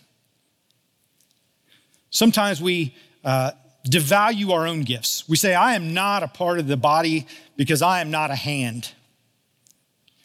Sometimes 2.10 2.62
we 2.62 2.96
uh, 3.24 3.52
devalue 3.88 4.52
our 4.52 4.68
own 4.68 4.84
gifts. 4.84 5.28
We 5.28 5.38
say, 5.38 5.54
I 5.54 5.76
am 5.76 5.94
not 5.94 6.24
a 6.24 6.28
part 6.28 6.60
of 6.60 6.68
the 6.68 6.78
body 6.78 7.28
because 7.56 7.82
I 7.82 8.02
am 8.02 8.12
not 8.12 8.32
a 8.32 8.36
hand. 8.36 8.92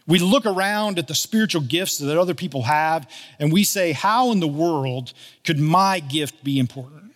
We 0.07 0.19
look 0.19 0.47
around 0.47 0.99
at 0.99 1.07
the 1.07 1.15
spiritual 1.15 1.62
gifts 1.62 1.99
that 1.99 2.19
other 2.19 2.35
people 2.35 2.62
have 2.62 3.09
and 3.39 3.53
we 3.53 3.65
say, 3.65 3.93
How 3.93 4.33
in 4.33 4.41
the 4.41 4.49
world 4.49 5.12
could 5.45 5.59
my 5.61 6.01
gift 6.01 6.43
be 6.43 6.59
important? 6.59 7.12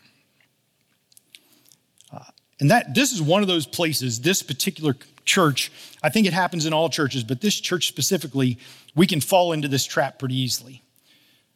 Uh, 2.13 2.21
and 2.61 2.71
that 2.71 2.95
this 2.95 3.13
is 3.13 3.21
one 3.21 3.43
of 3.43 3.49
those 3.49 3.67
places, 3.67 4.21
this 4.21 4.43
particular 4.43 4.95
church, 5.25 5.73
I 6.03 6.09
think 6.09 6.27
it 6.29 6.33
happens 6.33 6.65
in 6.65 6.73
all 6.73 6.89
churches, 6.89 7.25
but 7.25 7.41
this 7.41 7.59
church 7.59 7.89
specifically, 7.89 8.59
we 8.95 9.07
can 9.07 9.21
fall 9.21 9.53
into 9.53 9.67
this 9.67 9.85
trap 9.85 10.21
pretty 10.21 10.37
easily. 10.37 10.83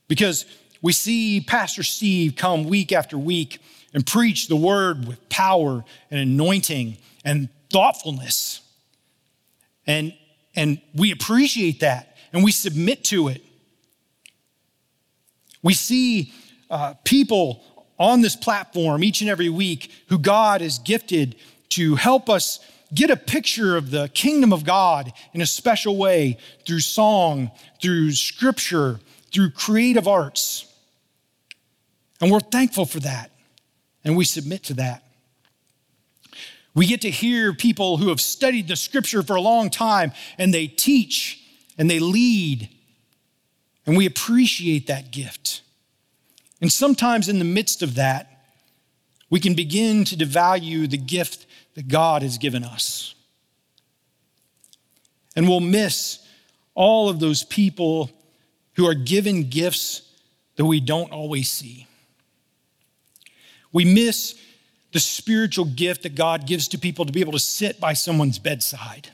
Because 0.08 0.44
we 0.82 0.92
see 0.92 1.40
Pastor 1.40 1.82
Steve 1.82 2.36
come 2.36 2.64
week 2.64 2.92
after 2.92 3.18
week 3.18 3.60
and 3.92 4.06
preach 4.06 4.48
the 4.48 4.56
word 4.56 5.06
with 5.06 5.28
power 5.28 5.84
and 6.10 6.20
anointing 6.20 6.96
and 7.24 7.48
thoughtfulness. 7.70 8.60
And, 9.86 10.14
and 10.54 10.80
we 10.94 11.10
appreciate 11.10 11.80
that 11.80 12.16
and 12.32 12.44
we 12.44 12.52
submit 12.52 13.04
to 13.04 13.28
it. 13.28 13.42
We 15.62 15.74
see 15.74 16.32
uh, 16.70 16.94
people 17.04 17.62
on 17.98 18.22
this 18.22 18.36
platform 18.36 19.04
each 19.04 19.20
and 19.20 19.28
every 19.28 19.50
week 19.50 19.90
who 20.08 20.18
God 20.18 20.62
has 20.62 20.78
gifted 20.78 21.36
to 21.70 21.96
help 21.96 22.30
us 22.30 22.60
get 22.94 23.10
a 23.10 23.16
picture 23.16 23.76
of 23.76 23.90
the 23.90 24.08
kingdom 24.08 24.52
of 24.52 24.64
God 24.64 25.12
in 25.34 25.42
a 25.42 25.46
special 25.46 25.96
way 25.96 26.38
through 26.66 26.80
song, 26.80 27.50
through 27.80 28.12
scripture, 28.12 29.00
through 29.32 29.50
creative 29.50 30.08
arts. 30.08 30.69
And 32.20 32.30
we're 32.30 32.40
thankful 32.40 32.84
for 32.84 33.00
that. 33.00 33.30
And 34.04 34.16
we 34.16 34.24
submit 34.24 34.64
to 34.64 34.74
that. 34.74 35.04
We 36.74 36.86
get 36.86 37.00
to 37.02 37.10
hear 37.10 37.52
people 37.52 37.96
who 37.96 38.08
have 38.08 38.20
studied 38.20 38.68
the 38.68 38.76
scripture 38.76 39.22
for 39.22 39.36
a 39.36 39.40
long 39.40 39.70
time 39.70 40.12
and 40.38 40.54
they 40.54 40.66
teach 40.66 41.42
and 41.76 41.90
they 41.90 41.98
lead. 41.98 42.68
And 43.86 43.96
we 43.96 44.06
appreciate 44.06 44.86
that 44.86 45.10
gift. 45.10 45.62
And 46.60 46.70
sometimes 46.70 47.28
in 47.28 47.38
the 47.38 47.44
midst 47.44 47.82
of 47.82 47.94
that, 47.96 48.26
we 49.30 49.40
can 49.40 49.54
begin 49.54 50.04
to 50.04 50.16
devalue 50.16 50.88
the 50.88 50.98
gift 50.98 51.46
that 51.74 51.88
God 51.88 52.22
has 52.22 52.36
given 52.38 52.64
us. 52.64 53.14
And 55.34 55.48
we'll 55.48 55.60
miss 55.60 56.18
all 56.74 57.08
of 57.08 57.20
those 57.20 57.44
people 57.44 58.10
who 58.74 58.86
are 58.86 58.94
given 58.94 59.48
gifts 59.48 60.02
that 60.56 60.64
we 60.64 60.80
don't 60.80 61.12
always 61.12 61.50
see. 61.50 61.86
We 63.72 63.84
miss 63.84 64.34
the 64.92 65.00
spiritual 65.00 65.64
gift 65.64 66.02
that 66.02 66.14
God 66.14 66.46
gives 66.46 66.68
to 66.68 66.78
people 66.78 67.04
to 67.04 67.12
be 67.12 67.20
able 67.20 67.32
to 67.32 67.38
sit 67.38 67.78
by 67.78 67.92
someone's 67.92 68.38
bedside 68.38 69.10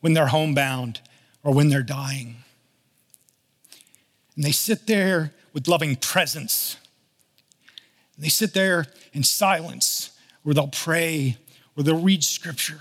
when 0.00 0.12
they're 0.12 0.26
homebound 0.26 1.00
or 1.42 1.54
when 1.54 1.68
they're 1.68 1.82
dying. 1.82 2.36
And 4.36 4.44
they 4.44 4.52
sit 4.52 4.86
there 4.86 5.32
with 5.52 5.68
loving 5.68 5.96
presence. 5.96 6.76
And 8.16 8.24
they 8.24 8.28
sit 8.28 8.54
there 8.54 8.86
in 9.12 9.22
silence 9.22 10.10
where 10.42 10.54
they'll 10.54 10.68
pray 10.68 11.36
or 11.76 11.82
they'll 11.82 12.00
read 12.00 12.22
scripture. 12.22 12.80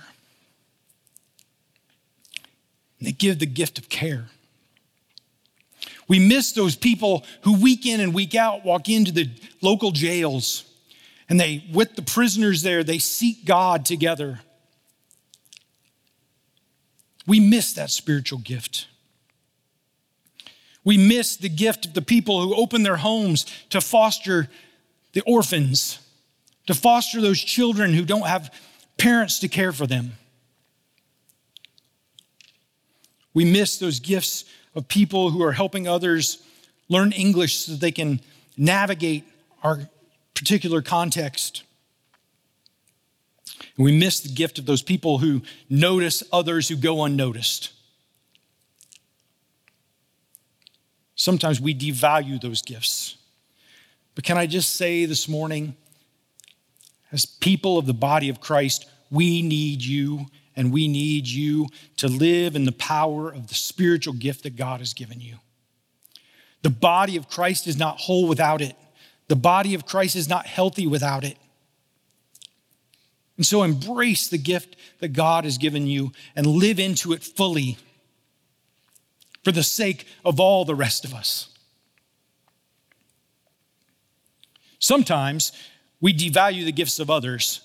And 2.99 3.07
they 3.07 3.13
give 3.13 3.39
the 3.39 3.45
gift 3.45 3.77
of 3.77 3.89
care. 3.89 4.27
We 6.07 6.19
miss 6.19 6.51
those 6.51 6.75
people 6.75 7.25
who 7.41 7.61
week 7.61 7.85
in 7.85 8.01
and 8.01 8.13
week 8.13 8.35
out 8.35 8.65
walk 8.65 8.89
into 8.89 9.11
the 9.11 9.29
local 9.61 9.91
jails 9.91 10.65
and 11.31 11.39
they, 11.39 11.63
with 11.71 11.95
the 11.95 12.01
prisoners 12.01 12.61
there, 12.61 12.83
they 12.83 12.97
seek 12.97 13.45
God 13.45 13.85
together. 13.85 14.41
We 17.25 17.39
miss 17.39 17.71
that 17.71 17.89
spiritual 17.89 18.39
gift. 18.39 18.87
We 20.83 20.97
miss 20.97 21.37
the 21.37 21.47
gift 21.47 21.85
of 21.85 21.93
the 21.93 22.01
people 22.01 22.41
who 22.41 22.53
open 22.53 22.83
their 22.83 22.97
homes 22.97 23.45
to 23.69 23.79
foster 23.79 24.49
the 25.13 25.21
orphans, 25.21 25.99
to 26.67 26.73
foster 26.73 27.21
those 27.21 27.39
children 27.39 27.93
who 27.93 28.03
don't 28.03 28.27
have 28.27 28.53
parents 28.97 29.39
to 29.39 29.47
care 29.47 29.71
for 29.71 29.87
them. 29.87 30.11
We 33.33 33.45
miss 33.45 33.77
those 33.77 34.01
gifts 34.01 34.43
of 34.75 34.89
people 34.89 35.29
who 35.29 35.41
are 35.43 35.53
helping 35.53 35.87
others 35.87 36.43
learn 36.89 37.13
English 37.13 37.55
so 37.55 37.75
they 37.75 37.93
can 37.93 38.19
navigate 38.57 39.23
our 39.63 39.87
particular 40.41 40.81
context. 40.81 41.61
And 43.77 43.85
we 43.85 43.95
miss 43.95 44.21
the 44.21 44.33
gift 44.33 44.57
of 44.57 44.65
those 44.65 44.81
people 44.81 45.19
who 45.19 45.43
notice 45.69 46.23
others 46.33 46.67
who 46.67 46.75
go 46.75 47.03
unnoticed. 47.03 47.69
Sometimes 51.13 51.61
we 51.61 51.75
devalue 51.75 52.41
those 52.41 52.63
gifts. 52.63 53.17
But 54.15 54.23
can 54.23 54.35
I 54.35 54.47
just 54.47 54.75
say 54.75 55.05
this 55.05 55.27
morning, 55.27 55.75
as 57.11 57.27
people 57.27 57.77
of 57.77 57.85
the 57.85 57.93
body 57.93 58.27
of 58.27 58.41
Christ, 58.41 58.89
we 59.11 59.43
need 59.43 59.83
you 59.83 60.25
and 60.55 60.73
we 60.73 60.87
need 60.87 61.27
you 61.27 61.67
to 61.97 62.07
live 62.07 62.55
in 62.55 62.65
the 62.65 62.71
power 62.71 63.29
of 63.29 63.45
the 63.45 63.53
spiritual 63.53 64.15
gift 64.15 64.41
that 64.41 64.55
God 64.55 64.79
has 64.79 64.95
given 64.95 65.21
you. 65.21 65.35
The 66.63 66.71
body 66.71 67.15
of 67.15 67.29
Christ 67.29 67.67
is 67.67 67.77
not 67.77 67.99
whole 67.99 68.27
without 68.27 68.59
it. 68.59 68.75
The 69.27 69.35
body 69.35 69.73
of 69.73 69.85
Christ 69.85 70.15
is 70.15 70.27
not 70.27 70.45
healthy 70.45 70.87
without 70.87 71.23
it. 71.23 71.37
And 73.37 73.45
so 73.45 73.63
embrace 73.63 74.27
the 74.27 74.37
gift 74.37 74.75
that 74.99 75.09
God 75.09 75.45
has 75.45 75.57
given 75.57 75.87
you 75.87 76.11
and 76.35 76.45
live 76.45 76.79
into 76.79 77.13
it 77.13 77.23
fully 77.23 77.77
for 79.43 79.51
the 79.51 79.63
sake 79.63 80.05
of 80.23 80.39
all 80.39 80.65
the 80.65 80.75
rest 80.75 81.05
of 81.05 81.13
us. 81.13 81.47
Sometimes 84.79 85.51
we 85.99 86.13
devalue 86.13 86.65
the 86.65 86.71
gifts 86.71 86.99
of 86.99 87.09
others. 87.09 87.61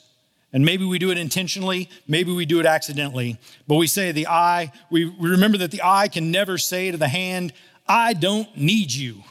And 0.53 0.65
maybe 0.65 0.85
we 0.85 0.99
do 0.99 1.11
it 1.11 1.19
intentionally, 1.19 1.91
maybe 2.07 2.33
we 2.33 2.47
do 2.47 2.61
it 2.61 2.67
accidentally. 2.67 3.39
But 3.67 3.75
we 3.75 3.87
say 3.87 4.13
the 4.13 4.29
eye, 4.29 4.73
we 4.91 5.05
remember 5.05 5.59
that 5.59 5.71
the 5.71 5.83
eye 5.85 6.09
can 6.09 6.31
never 6.31 6.57
say 6.57 6.91
to 6.91 6.97
the 6.97 7.09
hand, 7.09 7.53
I 7.87 8.15
don't 8.15 8.57
need 8.57 8.93
you. 8.93 9.23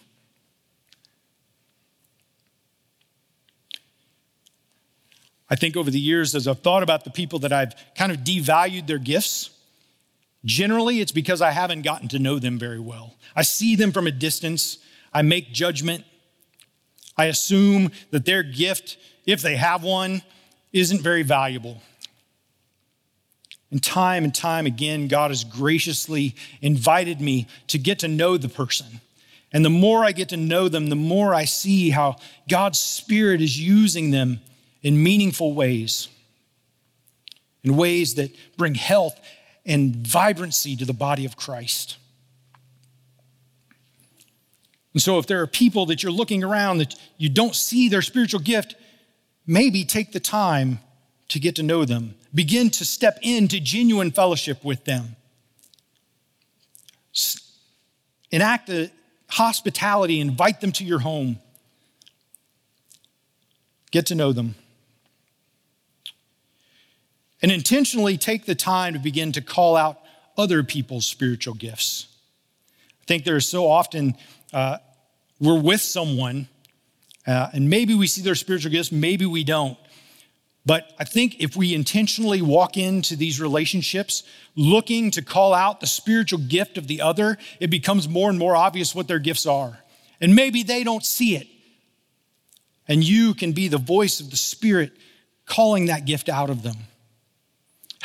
I 5.49 5.55
think 5.55 5.77
over 5.77 5.91
the 5.91 5.99
years, 5.99 6.33
as 6.33 6.47
I've 6.47 6.59
thought 6.59 6.83
about 6.83 7.03
the 7.03 7.11
people 7.11 7.39
that 7.39 7.53
I've 7.53 7.73
kind 7.95 8.11
of 8.11 8.19
devalued 8.19 8.87
their 8.87 8.97
gifts, 8.97 9.51
generally 10.43 11.01
it's 11.01 11.11
because 11.11 11.41
I 11.41 11.51
haven't 11.51 11.83
gotten 11.83 12.07
to 12.09 12.19
know 12.19 12.39
them 12.39 12.57
very 12.57 12.79
well. 12.79 13.15
I 13.35 13.43
see 13.43 13.75
them 13.75 13.91
from 13.91 14.07
a 14.07 14.11
distance, 14.11 14.79
I 15.13 15.21
make 15.21 15.51
judgment, 15.51 16.03
I 17.17 17.25
assume 17.25 17.91
that 18.11 18.25
their 18.25 18.43
gift, 18.43 18.97
if 19.25 19.41
they 19.41 19.55
have 19.55 19.83
one, 19.83 20.21
isn't 20.73 21.01
very 21.01 21.23
valuable. 21.23 21.81
And 23.71 23.81
time 23.83 24.23
and 24.23 24.33
time 24.33 24.65
again, 24.65 25.07
God 25.07 25.31
has 25.31 25.43
graciously 25.43 26.35
invited 26.61 27.21
me 27.21 27.47
to 27.67 27.77
get 27.77 27.99
to 27.99 28.07
know 28.07 28.37
the 28.37 28.49
person. 28.49 29.01
And 29.53 29.63
the 29.63 29.69
more 29.69 30.03
I 30.03 30.11
get 30.11 30.29
to 30.29 30.37
know 30.37 30.67
them, 30.67 30.87
the 30.87 30.95
more 30.95 31.33
I 31.33 31.45
see 31.45 31.89
how 31.89 32.17
God's 32.49 32.79
Spirit 32.79 33.41
is 33.41 33.59
using 33.59 34.11
them 34.11 34.41
in 34.85 35.01
meaningful 35.01 35.55
ways, 35.55 36.09
in 37.63 37.75
ways 37.75 38.13
that 38.13 38.29
bring 38.55 38.75
health 38.75 39.19
and 39.65 39.95
vibrancy 39.95 40.75
to 40.75 40.85
the 40.85 40.93
body 40.93 41.25
of 41.25 41.35
Christ. 41.35 41.97
And 44.93 45.01
so, 45.01 45.17
if 45.17 45.25
there 45.25 45.41
are 45.41 45.47
people 45.47 45.87
that 45.87 46.03
you're 46.03 46.11
looking 46.11 46.43
around 46.43 46.77
that 46.77 46.93
you 47.17 47.29
don't 47.29 47.55
see 47.55 47.89
their 47.89 48.03
spiritual 48.03 48.41
gift, 48.41 48.75
maybe 49.47 49.85
take 49.85 50.11
the 50.11 50.19
time 50.19 50.77
to 51.29 51.39
get 51.39 51.55
to 51.55 51.63
know 51.63 51.83
them. 51.83 52.13
Begin 52.35 52.69
to 52.69 52.85
step 52.85 53.17
into 53.23 53.59
genuine 53.59 54.11
fellowship 54.11 54.63
with 54.63 54.85
them. 54.85 55.15
Enact 58.29 58.69
a 58.69 58.91
hospitality, 59.29 60.19
invite 60.19 60.61
them 60.61 60.71
to 60.73 60.83
your 60.83 60.99
home. 60.99 61.39
Get 63.89 64.05
to 64.07 64.15
know 64.15 64.31
them 64.31 64.53
and 67.45 67.51
intentionally 67.51 68.17
take 68.17 68.47
the 68.47 68.55
time 68.55 68.93
to 68.93 68.99
begin 68.99 69.31
to 69.31 69.39
call 69.39 69.75
out 69.75 70.01
other 70.35 70.63
people's 70.63 71.05
spiritual 71.05 71.53
gifts. 71.53 72.07
I 73.03 73.05
think 73.05 73.23
there's 73.23 73.47
so 73.47 73.69
often 73.69 74.15
uh, 74.51 74.79
we're 75.39 75.59
with 75.59 75.81
someone, 75.81 76.47
uh, 77.27 77.49
and 77.53 77.69
maybe 77.69 77.93
we 77.93 78.07
see 78.07 78.23
their 78.23 78.33
spiritual 78.33 78.71
gifts, 78.71 78.91
maybe 78.91 79.27
we 79.27 79.43
don't. 79.43 79.77
But 80.65 80.91
I 80.97 81.03
think 81.03 81.39
if 81.39 81.55
we 81.55 81.75
intentionally 81.75 82.41
walk 82.41 82.77
into 82.77 83.15
these 83.15 83.39
relationships 83.39 84.23
looking 84.55 85.11
to 85.11 85.21
call 85.21 85.53
out 85.53 85.81
the 85.81 85.85
spiritual 85.85 86.39
gift 86.39 86.79
of 86.79 86.87
the 86.87 87.01
other, 87.01 87.37
it 87.59 87.69
becomes 87.69 88.09
more 88.09 88.31
and 88.31 88.39
more 88.39 88.55
obvious 88.55 88.95
what 88.95 89.07
their 89.07 89.19
gifts 89.19 89.45
are. 89.45 89.77
And 90.19 90.33
maybe 90.33 90.63
they 90.63 90.83
don't 90.83 91.05
see 91.05 91.35
it. 91.35 91.45
And 92.87 93.03
you 93.03 93.35
can 93.35 93.51
be 93.51 93.67
the 93.67 93.77
voice 93.77 94.19
of 94.19 94.31
the 94.31 94.35
Spirit 94.35 94.93
calling 95.45 95.85
that 95.85 96.05
gift 96.05 96.27
out 96.27 96.49
of 96.49 96.63
them 96.63 96.77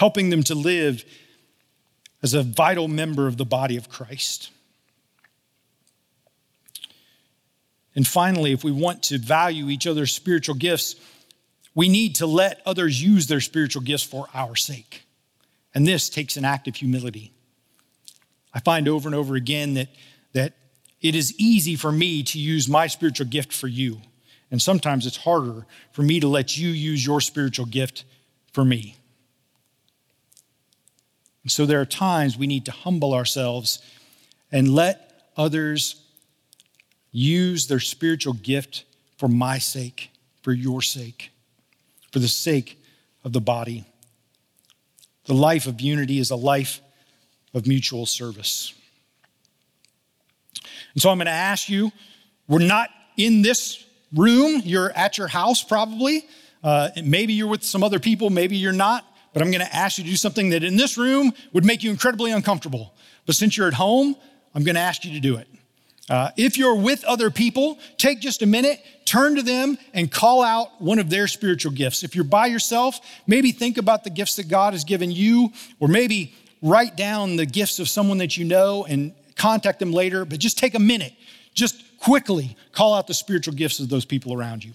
helping 0.00 0.30
them 0.30 0.42
to 0.42 0.54
live 0.54 1.04
as 2.22 2.32
a 2.32 2.42
vital 2.42 2.88
member 2.88 3.26
of 3.26 3.36
the 3.36 3.44
body 3.44 3.76
of 3.76 3.90
Christ. 3.90 4.50
And 7.94 8.06
finally, 8.06 8.52
if 8.52 8.64
we 8.64 8.72
want 8.72 9.02
to 9.04 9.18
value 9.18 9.68
each 9.68 9.86
other's 9.86 10.10
spiritual 10.10 10.54
gifts, 10.54 10.96
we 11.74 11.90
need 11.90 12.14
to 12.14 12.26
let 12.26 12.62
others 12.64 13.02
use 13.02 13.26
their 13.26 13.42
spiritual 13.42 13.82
gifts 13.82 14.02
for 14.02 14.26
our 14.32 14.56
sake. 14.56 15.04
And 15.74 15.86
this 15.86 16.08
takes 16.08 16.38
an 16.38 16.46
act 16.46 16.66
of 16.66 16.76
humility. 16.76 17.30
I 18.54 18.60
find 18.60 18.88
over 18.88 19.06
and 19.06 19.14
over 19.14 19.34
again 19.34 19.74
that, 19.74 19.88
that 20.32 20.54
it 21.02 21.14
is 21.14 21.38
easy 21.38 21.76
for 21.76 21.92
me 21.92 22.22
to 22.22 22.38
use 22.38 22.70
my 22.70 22.86
spiritual 22.86 23.26
gift 23.26 23.52
for 23.52 23.68
you. 23.68 24.00
And 24.50 24.62
sometimes 24.62 25.06
it's 25.06 25.18
harder 25.18 25.66
for 25.92 26.00
me 26.00 26.20
to 26.20 26.26
let 26.26 26.56
you 26.56 26.70
use 26.70 27.04
your 27.04 27.20
spiritual 27.20 27.66
gift 27.66 28.04
for 28.54 28.64
me. 28.64 28.96
And 31.42 31.50
so 31.50 31.66
there 31.66 31.80
are 31.80 31.86
times 31.86 32.36
we 32.36 32.46
need 32.46 32.66
to 32.66 32.72
humble 32.72 33.14
ourselves 33.14 33.80
and 34.52 34.74
let 34.74 35.30
others 35.36 36.02
use 37.12 37.66
their 37.66 37.80
spiritual 37.80 38.34
gift 38.34 38.84
for 39.16 39.28
my 39.28 39.58
sake, 39.58 40.10
for 40.42 40.52
your 40.52 40.82
sake, 40.82 41.30
for 42.12 42.18
the 42.18 42.28
sake 42.28 42.82
of 43.24 43.32
the 43.32 43.40
body. 43.40 43.84
The 45.26 45.34
life 45.34 45.66
of 45.66 45.80
unity 45.80 46.18
is 46.18 46.30
a 46.30 46.36
life 46.36 46.80
of 47.54 47.66
mutual 47.66 48.06
service. 48.06 48.74
And 50.94 51.02
so 51.02 51.10
I'm 51.10 51.18
going 51.18 51.26
to 51.26 51.32
ask 51.32 51.68
you, 51.68 51.92
we're 52.48 52.58
not 52.58 52.90
in 53.16 53.42
this 53.42 53.84
room, 54.14 54.62
you're 54.64 54.90
at 54.92 55.18
your 55.18 55.28
house 55.28 55.62
probably. 55.62 56.26
Uh, 56.62 56.90
maybe 57.04 57.32
you're 57.32 57.48
with 57.48 57.62
some 57.62 57.82
other 57.82 57.98
people, 57.98 58.28
maybe 58.28 58.56
you're 58.56 58.72
not 58.72 59.04
but 59.32 59.42
I'm 59.42 59.50
going 59.50 59.64
to 59.64 59.74
ask 59.74 59.98
you 59.98 60.04
to 60.04 60.10
do 60.10 60.16
something 60.16 60.50
that 60.50 60.64
in 60.64 60.76
this 60.76 60.98
room 60.98 61.32
would 61.52 61.64
make 61.64 61.82
you 61.82 61.90
incredibly 61.90 62.32
uncomfortable. 62.32 62.94
But 63.26 63.36
since 63.36 63.56
you're 63.56 63.68
at 63.68 63.74
home, 63.74 64.16
I'm 64.54 64.64
going 64.64 64.74
to 64.74 64.80
ask 64.80 65.04
you 65.04 65.12
to 65.12 65.20
do 65.20 65.36
it. 65.36 65.46
Uh, 66.08 66.30
if 66.36 66.58
you're 66.58 66.74
with 66.74 67.04
other 67.04 67.30
people, 67.30 67.78
take 67.96 68.20
just 68.20 68.42
a 68.42 68.46
minute, 68.46 68.84
turn 69.04 69.36
to 69.36 69.42
them, 69.42 69.78
and 69.94 70.10
call 70.10 70.42
out 70.42 70.80
one 70.80 70.98
of 70.98 71.08
their 71.08 71.28
spiritual 71.28 71.70
gifts. 71.70 72.02
If 72.02 72.16
you're 72.16 72.24
by 72.24 72.46
yourself, 72.46 72.98
maybe 73.28 73.52
think 73.52 73.78
about 73.78 74.02
the 74.02 74.10
gifts 74.10 74.34
that 74.36 74.48
God 74.48 74.72
has 74.72 74.82
given 74.82 75.12
you, 75.12 75.52
or 75.78 75.86
maybe 75.86 76.34
write 76.62 76.96
down 76.96 77.36
the 77.36 77.46
gifts 77.46 77.78
of 77.78 77.88
someone 77.88 78.18
that 78.18 78.36
you 78.36 78.44
know 78.44 78.84
and 78.86 79.14
contact 79.36 79.78
them 79.78 79.92
later, 79.92 80.24
but 80.24 80.40
just 80.40 80.58
take 80.58 80.74
a 80.74 80.80
minute. 80.80 81.14
Just 81.54 81.82
quickly 82.00 82.56
call 82.72 82.94
out 82.94 83.06
the 83.06 83.14
spiritual 83.14 83.54
gifts 83.54 83.78
of 83.78 83.88
those 83.88 84.04
people 84.04 84.34
around 84.34 84.64
you. 84.64 84.72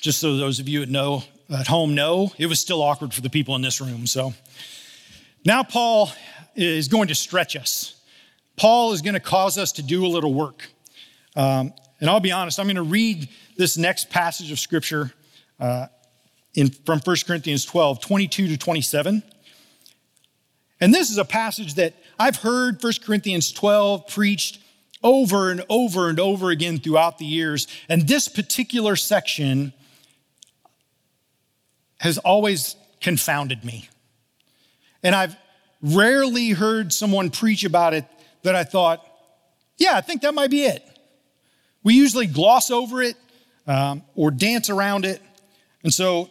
Just 0.00 0.18
so 0.18 0.36
those 0.36 0.60
of 0.60 0.68
you 0.68 0.82
at 0.82 0.88
know 0.88 1.22
at 1.50 1.66
home 1.66 1.94
know, 1.94 2.32
it 2.38 2.46
was 2.46 2.60
still 2.60 2.82
awkward 2.82 3.12
for 3.12 3.20
the 3.20 3.30
people 3.30 3.54
in 3.56 3.62
this 3.62 3.80
room. 3.80 4.06
So 4.06 4.32
now 5.44 5.62
Paul 5.62 6.10
is 6.54 6.88
going 6.88 7.08
to 7.08 7.14
stretch 7.14 7.56
us. 7.56 8.00
Paul 8.56 8.92
is 8.92 9.02
going 9.02 9.14
to 9.14 9.20
cause 9.20 9.58
us 9.58 9.72
to 9.72 9.82
do 9.82 10.04
a 10.04 10.08
little 10.08 10.32
work. 10.32 10.68
Um, 11.36 11.72
and 12.00 12.08
I'll 12.08 12.20
be 12.20 12.32
honest, 12.32 12.58
I'm 12.58 12.66
going 12.66 12.76
to 12.76 12.82
read 12.82 13.28
this 13.56 13.76
next 13.76 14.10
passage 14.10 14.50
of 14.50 14.58
scripture 14.58 15.12
uh, 15.58 15.86
in, 16.54 16.70
from 16.70 17.00
1 17.00 17.16
Corinthians 17.26 17.64
12, 17.64 18.00
22 18.00 18.48
to 18.48 18.56
27. 18.56 19.22
And 20.80 20.94
this 20.94 21.10
is 21.10 21.18
a 21.18 21.24
passage 21.24 21.74
that 21.74 21.94
I've 22.18 22.36
heard 22.36 22.82
1 22.82 22.92
Corinthians 23.04 23.52
12 23.52 24.06
preached 24.06 24.60
over 25.02 25.50
and 25.50 25.64
over 25.68 26.08
and 26.08 26.20
over 26.20 26.50
again 26.50 26.78
throughout 26.78 27.18
the 27.18 27.26
years. 27.26 27.66
And 27.88 28.06
this 28.06 28.28
particular 28.28 28.96
section 28.96 29.72
has 32.00 32.16
always 32.16 32.76
confounded 33.00 33.62
me. 33.62 33.88
And 35.02 35.14
I've 35.14 35.36
rarely 35.82 36.50
heard 36.50 36.92
someone 36.92 37.30
preach 37.30 37.62
about 37.62 37.92
it 37.92 38.06
that 38.42 38.54
I 38.54 38.64
thought, 38.64 39.06
yeah, 39.76 39.92
I 39.94 40.00
think 40.00 40.22
that 40.22 40.34
might 40.34 40.50
be 40.50 40.64
it. 40.64 40.82
We 41.82 41.94
usually 41.94 42.26
gloss 42.26 42.70
over 42.70 43.02
it 43.02 43.16
um, 43.66 44.02
or 44.14 44.30
dance 44.30 44.70
around 44.70 45.04
it. 45.04 45.20
And 45.82 45.92
so 45.92 46.30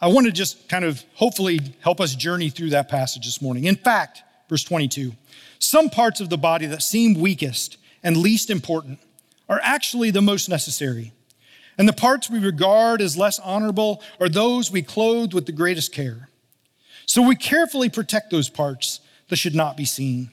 I 0.00 0.08
want 0.08 0.26
to 0.26 0.32
just 0.32 0.70
kind 0.70 0.86
of 0.86 1.04
hopefully 1.14 1.60
help 1.80 2.00
us 2.00 2.14
journey 2.14 2.48
through 2.48 2.70
that 2.70 2.88
passage 2.88 3.26
this 3.26 3.42
morning. 3.42 3.64
In 3.64 3.76
fact, 3.76 4.22
verse 4.48 4.64
22, 4.64 5.12
some 5.58 5.90
parts 5.90 6.20
of 6.20 6.30
the 6.30 6.38
body 6.38 6.64
that 6.66 6.82
seem 6.82 7.20
weakest 7.20 7.76
and 8.02 8.16
least 8.16 8.48
important 8.48 9.00
are 9.50 9.60
actually 9.62 10.10
the 10.10 10.22
most 10.22 10.48
necessary. 10.48 11.12
And 11.76 11.88
the 11.88 11.92
parts 11.92 12.30
we 12.30 12.38
regard 12.38 13.00
as 13.00 13.16
less 13.16 13.38
honorable 13.38 14.02
are 14.20 14.28
those 14.28 14.70
we 14.70 14.82
clothe 14.82 15.32
with 15.32 15.46
the 15.46 15.52
greatest 15.52 15.92
care. 15.92 16.28
So 17.06 17.22
we 17.22 17.36
carefully 17.36 17.88
protect 17.88 18.30
those 18.30 18.48
parts 18.48 19.00
that 19.28 19.36
should 19.36 19.54
not 19.54 19.76
be 19.76 19.84
seen, 19.84 20.30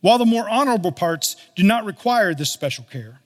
while 0.00 0.18
the 0.18 0.26
more 0.26 0.48
honorable 0.48 0.92
parts 0.92 1.36
do 1.54 1.62
not 1.62 1.84
require 1.84 2.34
this 2.34 2.50
special 2.50 2.84
care. 2.90 3.20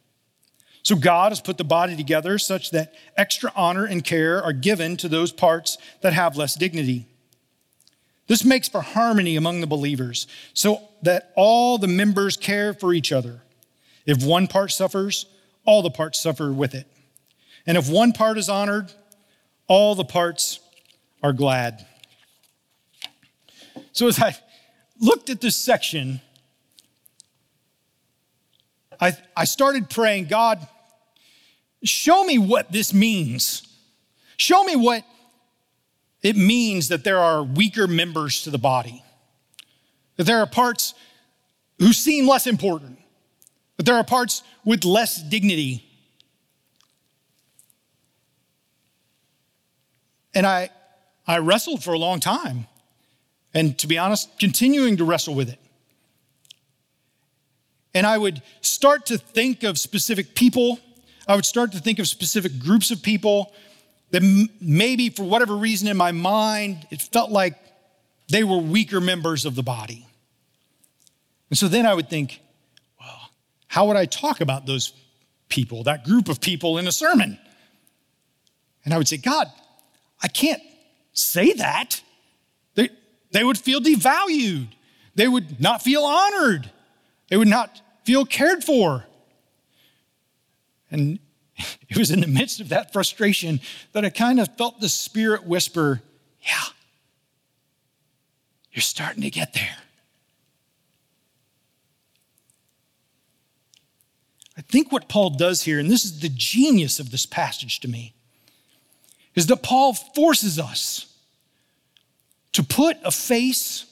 So 0.82 0.96
God 0.96 1.32
has 1.32 1.40
put 1.40 1.58
the 1.58 1.64
body 1.64 1.94
together 1.96 2.38
such 2.38 2.70
that 2.70 2.94
extra 3.16 3.52
honor 3.54 3.84
and 3.84 4.02
care 4.02 4.42
are 4.42 4.52
given 4.52 4.96
to 4.98 5.08
those 5.08 5.32
parts 5.32 5.76
that 6.00 6.14
have 6.14 6.36
less 6.36 6.54
dignity. 6.54 7.06
This 8.28 8.44
makes 8.44 8.68
for 8.68 8.80
harmony 8.80 9.36
among 9.36 9.60
the 9.60 9.66
believers, 9.66 10.26
so 10.54 10.80
that 11.02 11.32
all 11.36 11.78
the 11.78 11.88
members 11.88 12.36
care 12.36 12.72
for 12.72 12.94
each 12.94 13.12
other. 13.12 13.42
If 14.06 14.24
one 14.24 14.46
part 14.46 14.70
suffers, 14.70 15.26
all 15.64 15.82
the 15.82 15.90
parts 15.90 16.20
suffer 16.20 16.52
with 16.52 16.74
it. 16.74 16.86
And 17.70 17.78
if 17.78 17.88
one 17.88 18.10
part 18.10 18.36
is 18.36 18.48
honored, 18.48 18.92
all 19.68 19.94
the 19.94 20.02
parts 20.02 20.58
are 21.22 21.32
glad. 21.32 21.86
So 23.92 24.08
as 24.08 24.20
I 24.20 24.36
looked 25.00 25.30
at 25.30 25.40
this 25.40 25.54
section, 25.54 26.20
I, 29.00 29.16
I 29.36 29.44
started 29.44 29.88
praying, 29.88 30.24
God, 30.24 30.66
show 31.84 32.24
me 32.24 32.38
what 32.38 32.72
this 32.72 32.92
means. 32.92 33.68
Show 34.36 34.64
me 34.64 34.74
what 34.74 35.04
it 36.22 36.34
means 36.34 36.88
that 36.88 37.04
there 37.04 37.20
are 37.20 37.44
weaker 37.44 37.86
members 37.86 38.42
to 38.42 38.50
the 38.50 38.58
body, 38.58 39.00
that 40.16 40.24
there 40.24 40.40
are 40.40 40.46
parts 40.48 40.94
who 41.78 41.92
seem 41.92 42.26
less 42.26 42.48
important, 42.48 42.98
that 43.76 43.86
there 43.86 43.94
are 43.94 44.02
parts 44.02 44.42
with 44.64 44.84
less 44.84 45.22
dignity. 45.22 45.86
And 50.34 50.46
I, 50.46 50.70
I 51.26 51.38
wrestled 51.38 51.82
for 51.82 51.92
a 51.92 51.98
long 51.98 52.20
time. 52.20 52.66
And 53.52 53.76
to 53.78 53.86
be 53.86 53.98
honest, 53.98 54.38
continuing 54.38 54.96
to 54.98 55.04
wrestle 55.04 55.34
with 55.34 55.48
it. 55.48 55.58
And 57.94 58.06
I 58.06 58.16
would 58.16 58.42
start 58.60 59.06
to 59.06 59.18
think 59.18 59.64
of 59.64 59.78
specific 59.78 60.34
people. 60.34 60.78
I 61.26 61.34
would 61.34 61.44
start 61.44 61.72
to 61.72 61.80
think 61.80 61.98
of 61.98 62.06
specific 62.06 62.58
groups 62.58 62.90
of 62.90 63.02
people 63.02 63.52
that 64.12 64.22
maybe 64.60 65.10
for 65.10 65.24
whatever 65.24 65.56
reason 65.56 65.88
in 65.88 65.96
my 65.96 66.12
mind, 66.12 66.86
it 66.90 67.02
felt 67.02 67.30
like 67.30 67.54
they 68.28 68.44
were 68.44 68.58
weaker 68.58 69.00
members 69.00 69.44
of 69.44 69.54
the 69.54 69.62
body. 69.62 70.06
And 71.48 71.58
so 71.58 71.66
then 71.66 71.84
I 71.84 71.94
would 71.94 72.08
think, 72.08 72.40
well, 73.00 73.30
how 73.66 73.86
would 73.86 73.96
I 73.96 74.06
talk 74.06 74.40
about 74.40 74.66
those 74.66 74.92
people, 75.48 75.82
that 75.84 76.04
group 76.04 76.28
of 76.28 76.40
people 76.40 76.78
in 76.78 76.86
a 76.86 76.92
sermon? 76.92 77.38
And 78.84 78.94
I 78.94 78.98
would 78.98 79.08
say, 79.08 79.16
God, 79.16 79.48
I 80.22 80.28
can't 80.28 80.62
say 81.12 81.52
that. 81.54 82.02
They, 82.74 82.90
they 83.32 83.44
would 83.44 83.58
feel 83.58 83.80
devalued. 83.80 84.68
They 85.14 85.28
would 85.28 85.60
not 85.60 85.82
feel 85.82 86.02
honored. 86.02 86.70
They 87.28 87.36
would 87.36 87.48
not 87.48 87.80
feel 88.04 88.24
cared 88.24 88.64
for. 88.64 89.04
And 90.90 91.18
it 91.88 91.96
was 91.96 92.10
in 92.10 92.20
the 92.20 92.26
midst 92.26 92.60
of 92.60 92.68
that 92.70 92.92
frustration 92.92 93.60
that 93.92 94.04
I 94.04 94.10
kind 94.10 94.40
of 94.40 94.56
felt 94.56 94.80
the 94.80 94.88
Spirit 94.88 95.44
whisper, 95.44 96.02
Yeah, 96.42 96.64
you're 98.72 98.82
starting 98.82 99.22
to 99.22 99.30
get 99.30 99.54
there. 99.54 99.76
I 104.56 104.62
think 104.62 104.92
what 104.92 105.08
Paul 105.08 105.30
does 105.30 105.62
here, 105.62 105.78
and 105.78 105.90
this 105.90 106.04
is 106.04 106.20
the 106.20 106.28
genius 106.28 107.00
of 107.00 107.10
this 107.10 107.24
passage 107.24 107.80
to 107.80 107.88
me, 107.88 108.14
is 109.34 109.46
that 109.46 109.62
Paul 109.62 109.94
forces 109.94 110.58
us 110.58 111.06
to 112.52 112.62
put 112.62 112.96
a 113.04 113.10
face 113.10 113.86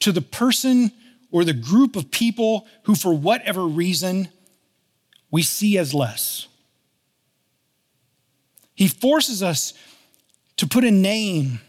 to 0.00 0.12
the 0.12 0.20
person 0.20 0.92
or 1.30 1.44
the 1.44 1.52
group 1.52 1.96
of 1.96 2.10
people 2.10 2.66
who, 2.84 2.94
for 2.94 3.12
whatever 3.12 3.64
reason, 3.64 4.28
we 5.30 5.42
see 5.42 5.78
as 5.78 5.94
less. 5.94 6.46
He 8.74 8.88
forces 8.88 9.42
us 9.42 9.72
to 10.58 10.66
put 10.66 10.84
a 10.84 10.90
name 10.90 11.60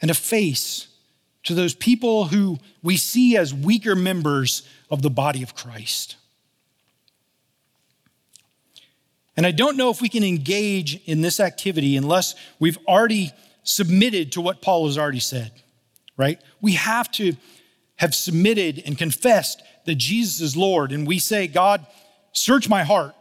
and 0.00 0.10
a 0.10 0.14
face 0.14 0.88
to 1.44 1.54
those 1.54 1.74
people 1.74 2.26
who 2.26 2.58
we 2.82 2.96
see 2.96 3.36
as 3.36 3.54
weaker 3.54 3.94
members 3.94 4.66
of 4.90 5.02
the 5.02 5.10
body 5.10 5.42
of 5.42 5.54
Christ. 5.54 6.16
And 9.40 9.46
I 9.46 9.52
don't 9.52 9.78
know 9.78 9.88
if 9.88 10.02
we 10.02 10.10
can 10.10 10.22
engage 10.22 11.00
in 11.06 11.22
this 11.22 11.40
activity 11.40 11.96
unless 11.96 12.34
we've 12.58 12.76
already 12.86 13.32
submitted 13.62 14.32
to 14.32 14.42
what 14.42 14.60
Paul 14.60 14.84
has 14.84 14.98
already 14.98 15.18
said, 15.18 15.50
right? 16.18 16.38
We 16.60 16.72
have 16.72 17.10
to 17.12 17.32
have 17.96 18.14
submitted 18.14 18.82
and 18.84 18.98
confessed 18.98 19.62
that 19.86 19.94
Jesus 19.94 20.42
is 20.42 20.58
Lord. 20.58 20.92
And 20.92 21.06
we 21.06 21.18
say, 21.18 21.46
God, 21.46 21.86
search 22.32 22.68
my 22.68 22.82
heart, 22.84 23.14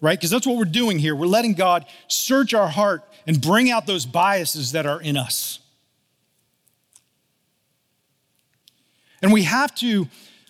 right? 0.00 0.18
Because 0.18 0.30
that's 0.30 0.48
what 0.48 0.56
we're 0.56 0.64
doing 0.64 0.98
here. 0.98 1.14
We're 1.14 1.26
letting 1.26 1.54
God 1.54 1.86
search 2.08 2.54
our 2.54 2.66
heart 2.66 3.04
and 3.28 3.40
bring 3.40 3.70
out 3.70 3.86
those 3.86 4.04
biases 4.04 4.72
that 4.72 4.84
are 4.84 5.00
in 5.00 5.16
us. 5.16 5.60
And 9.22 9.32
we 9.32 9.44
have 9.44 9.72
to 9.76 10.08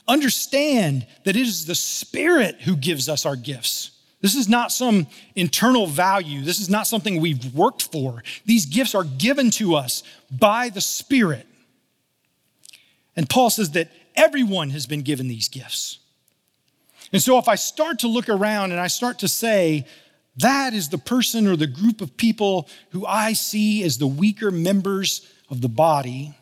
understand 0.09 1.07
that 1.25 1.37
it 1.37 1.43
is 1.43 1.67
the 1.67 1.75
Spirit 1.75 2.63
who 2.63 2.77
gives 2.77 3.11
us 3.11 3.27
our 3.27 3.37
gifts. 3.37 3.91
This 4.23 4.37
is 4.37 4.49
not 4.49 4.73
some 4.73 5.09
internal 5.35 5.87
value. 5.87 6.43
This 6.43 6.61
is 6.61 6.71
not 6.71 6.87
something 6.87 7.21
we've 7.21 7.55
worked 7.55 7.83
for. 7.83 8.23
These 8.47 8.67
gifts 8.67 8.95
are 8.95 9.05
given 9.05 9.51
to 9.53 9.75
us 9.75 10.05
by 10.31 10.69
the 10.69 10.81
Spirit. 10.81 11.47
And 13.17 13.29
Paul 13.29 13.51
says 13.51 13.73
that 13.73 13.91
everyone 14.15 14.71
has 14.71 14.87
been 14.87 15.03
given 15.03 15.29
these 15.29 15.49
gifts. 15.49 15.99
And 17.13 17.21
so 17.21 17.37
if 17.39 17.49
I 17.49 17.57
start 17.57 17.99
to 18.01 18.09
look 18.09 18.29
around 18.29 18.71
and 18.71 18.81
I 18.81 18.87
start 18.87 19.19
to 19.19 19.29
say, 19.29 19.87
that 20.37 20.73
is 20.73 20.89
the 20.89 20.99
person 20.99 21.47
or 21.47 21.57
the 21.57 21.67
group 21.67 22.01
of 22.01 22.17
people 22.17 22.69
who 22.91 23.05
I 23.05 23.35
see 23.35 23.83
as 23.83 23.99
the 23.99 24.07
weaker 24.07 24.51
members 24.51 25.29
of 25.51 25.61
the 25.61 25.69
body, 25.69 26.35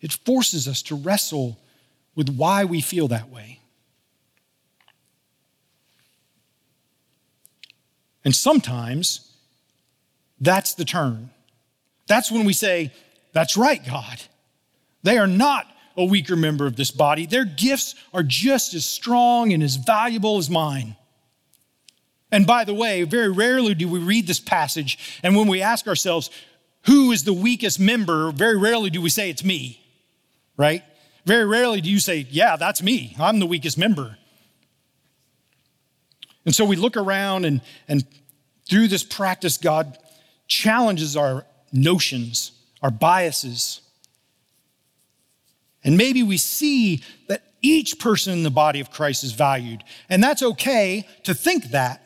it 0.00 0.12
forces 0.12 0.66
us 0.66 0.82
to 0.82 0.96
wrestle 0.96 1.58
with 2.16 2.28
why 2.28 2.64
we 2.64 2.80
feel 2.80 3.08
that 3.08 3.30
way. 3.30 3.59
And 8.24 8.34
sometimes 8.34 9.32
that's 10.40 10.74
the 10.74 10.84
turn. 10.84 11.30
That's 12.06 12.30
when 12.30 12.44
we 12.44 12.52
say, 12.52 12.92
That's 13.32 13.56
right, 13.56 13.84
God. 13.84 14.22
They 15.02 15.18
are 15.18 15.26
not 15.26 15.66
a 15.96 16.04
weaker 16.04 16.36
member 16.36 16.66
of 16.66 16.76
this 16.76 16.90
body. 16.90 17.26
Their 17.26 17.44
gifts 17.44 17.94
are 18.12 18.22
just 18.22 18.74
as 18.74 18.84
strong 18.84 19.52
and 19.52 19.62
as 19.62 19.76
valuable 19.76 20.38
as 20.38 20.50
mine. 20.50 20.96
And 22.32 22.46
by 22.46 22.64
the 22.64 22.74
way, 22.74 23.02
very 23.04 23.30
rarely 23.30 23.74
do 23.74 23.88
we 23.88 23.98
read 23.98 24.26
this 24.26 24.40
passage, 24.40 25.20
and 25.22 25.34
when 25.34 25.48
we 25.48 25.62
ask 25.62 25.88
ourselves, 25.88 26.30
who 26.86 27.12
is 27.12 27.24
the 27.24 27.32
weakest 27.32 27.80
member, 27.80 28.30
very 28.30 28.56
rarely 28.56 28.88
do 28.88 29.02
we 29.02 29.10
say 29.10 29.30
it's 29.30 29.44
me, 29.44 29.84
right? 30.56 30.82
Very 31.26 31.44
rarely 31.44 31.80
do 31.80 31.90
you 31.90 31.98
say, 31.98 32.26
yeah, 32.30 32.56
that's 32.56 32.82
me. 32.82 33.14
I'm 33.18 33.38
the 33.38 33.46
weakest 33.46 33.76
member. 33.76 34.16
And 36.44 36.54
so 36.54 36.64
we 36.64 36.76
look 36.76 36.96
around 36.96 37.44
and, 37.44 37.60
and 37.88 38.04
Through 38.70 38.86
this 38.86 39.02
practice, 39.02 39.58
God 39.58 39.98
challenges 40.46 41.16
our 41.16 41.44
notions, 41.72 42.52
our 42.82 42.90
biases. 42.92 43.80
And 45.82 45.96
maybe 45.96 46.22
we 46.22 46.36
see 46.36 47.02
that 47.26 47.42
each 47.62 47.98
person 47.98 48.32
in 48.32 48.42
the 48.44 48.50
body 48.50 48.78
of 48.78 48.90
Christ 48.92 49.24
is 49.24 49.32
valued. 49.32 49.82
And 50.08 50.22
that's 50.22 50.42
okay 50.42 51.06
to 51.24 51.34
think 51.34 51.72
that, 51.72 52.00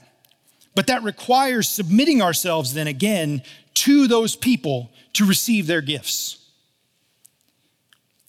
but 0.74 0.86
that 0.86 1.02
requires 1.02 1.68
submitting 1.68 2.22
ourselves 2.22 2.72
then 2.72 2.86
again 2.86 3.42
to 3.74 4.06
those 4.06 4.34
people 4.34 4.90
to 5.12 5.26
receive 5.26 5.66
their 5.66 5.82
gifts. 5.82 6.38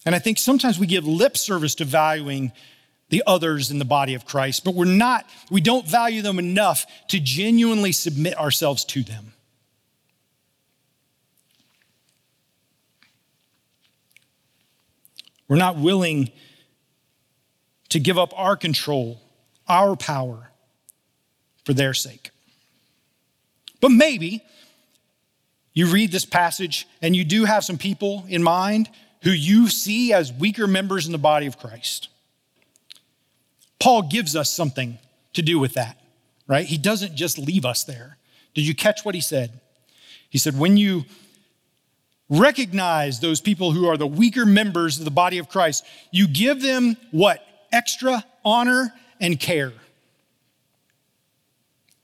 And 0.05 0.13
I 0.13 0.19
think 0.19 0.37
sometimes 0.39 0.77
we 0.77 0.87
give 0.87 1.07
lip 1.07 1.37
service 1.37 1.75
to 1.75 1.85
valuing 1.85 2.51
the 3.09 3.23
others 3.27 3.69
in 3.71 3.79
the 3.79 3.85
body 3.85 4.13
of 4.15 4.25
Christ, 4.25 4.63
but 4.63 4.73
we're 4.73 4.85
not, 4.85 5.25
we 5.51 5.61
don't 5.61 5.87
value 5.87 6.21
them 6.21 6.39
enough 6.39 6.85
to 7.09 7.19
genuinely 7.19 7.91
submit 7.91 8.37
ourselves 8.37 8.83
to 8.85 9.03
them. 9.03 9.33
We're 15.47 15.57
not 15.57 15.77
willing 15.77 16.31
to 17.89 17.99
give 17.99 18.17
up 18.17 18.33
our 18.35 18.55
control, 18.55 19.21
our 19.67 19.95
power 19.95 20.49
for 21.63 21.73
their 21.73 21.93
sake. 21.93 22.31
But 23.79 23.89
maybe 23.89 24.43
you 25.73 25.87
read 25.87 26.11
this 26.11 26.25
passage 26.25 26.87
and 27.01 27.15
you 27.15 27.23
do 27.23 27.45
have 27.45 27.63
some 27.63 27.77
people 27.77 28.25
in 28.27 28.41
mind 28.41 28.89
who 29.21 29.29
you 29.29 29.69
see 29.69 30.13
as 30.13 30.33
weaker 30.33 30.65
members 30.65 31.05
in 31.05 31.11
the 31.11 31.17
body 31.17 31.45
of 31.45 31.59
Christ. 31.59 32.09
Paul 33.79 34.03
gives 34.03 34.35
us 34.35 34.51
something 34.51 34.97
to 35.33 35.41
do 35.41 35.59
with 35.59 35.73
that, 35.73 35.97
right? 36.47 36.65
He 36.65 36.77
doesn't 36.77 37.15
just 37.15 37.37
leave 37.37 37.65
us 37.65 37.83
there. 37.83 38.17
Did 38.53 38.65
you 38.65 38.73
catch 38.75 39.03
what 39.03 39.15
he 39.15 39.21
said? 39.21 39.59
He 40.29 40.37
said, 40.37 40.57
when 40.57 40.77
you 40.77 41.05
recognize 42.29 43.19
those 43.19 43.41
people 43.41 43.71
who 43.71 43.87
are 43.87 43.97
the 43.97 44.07
weaker 44.07 44.45
members 44.45 44.97
of 44.97 45.05
the 45.05 45.11
body 45.11 45.37
of 45.37 45.49
Christ, 45.49 45.85
you 46.11 46.27
give 46.27 46.61
them 46.61 46.97
what? 47.11 47.45
Extra 47.71 48.25
honor 48.43 48.93
and 49.19 49.39
care. 49.39 49.73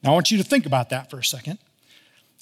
Now, 0.03 0.11
I 0.11 0.13
want 0.13 0.31
you 0.31 0.37
to 0.37 0.43
think 0.43 0.65
about 0.65 0.89
that 0.89 1.09
for 1.09 1.19
a 1.19 1.23
second. 1.23 1.57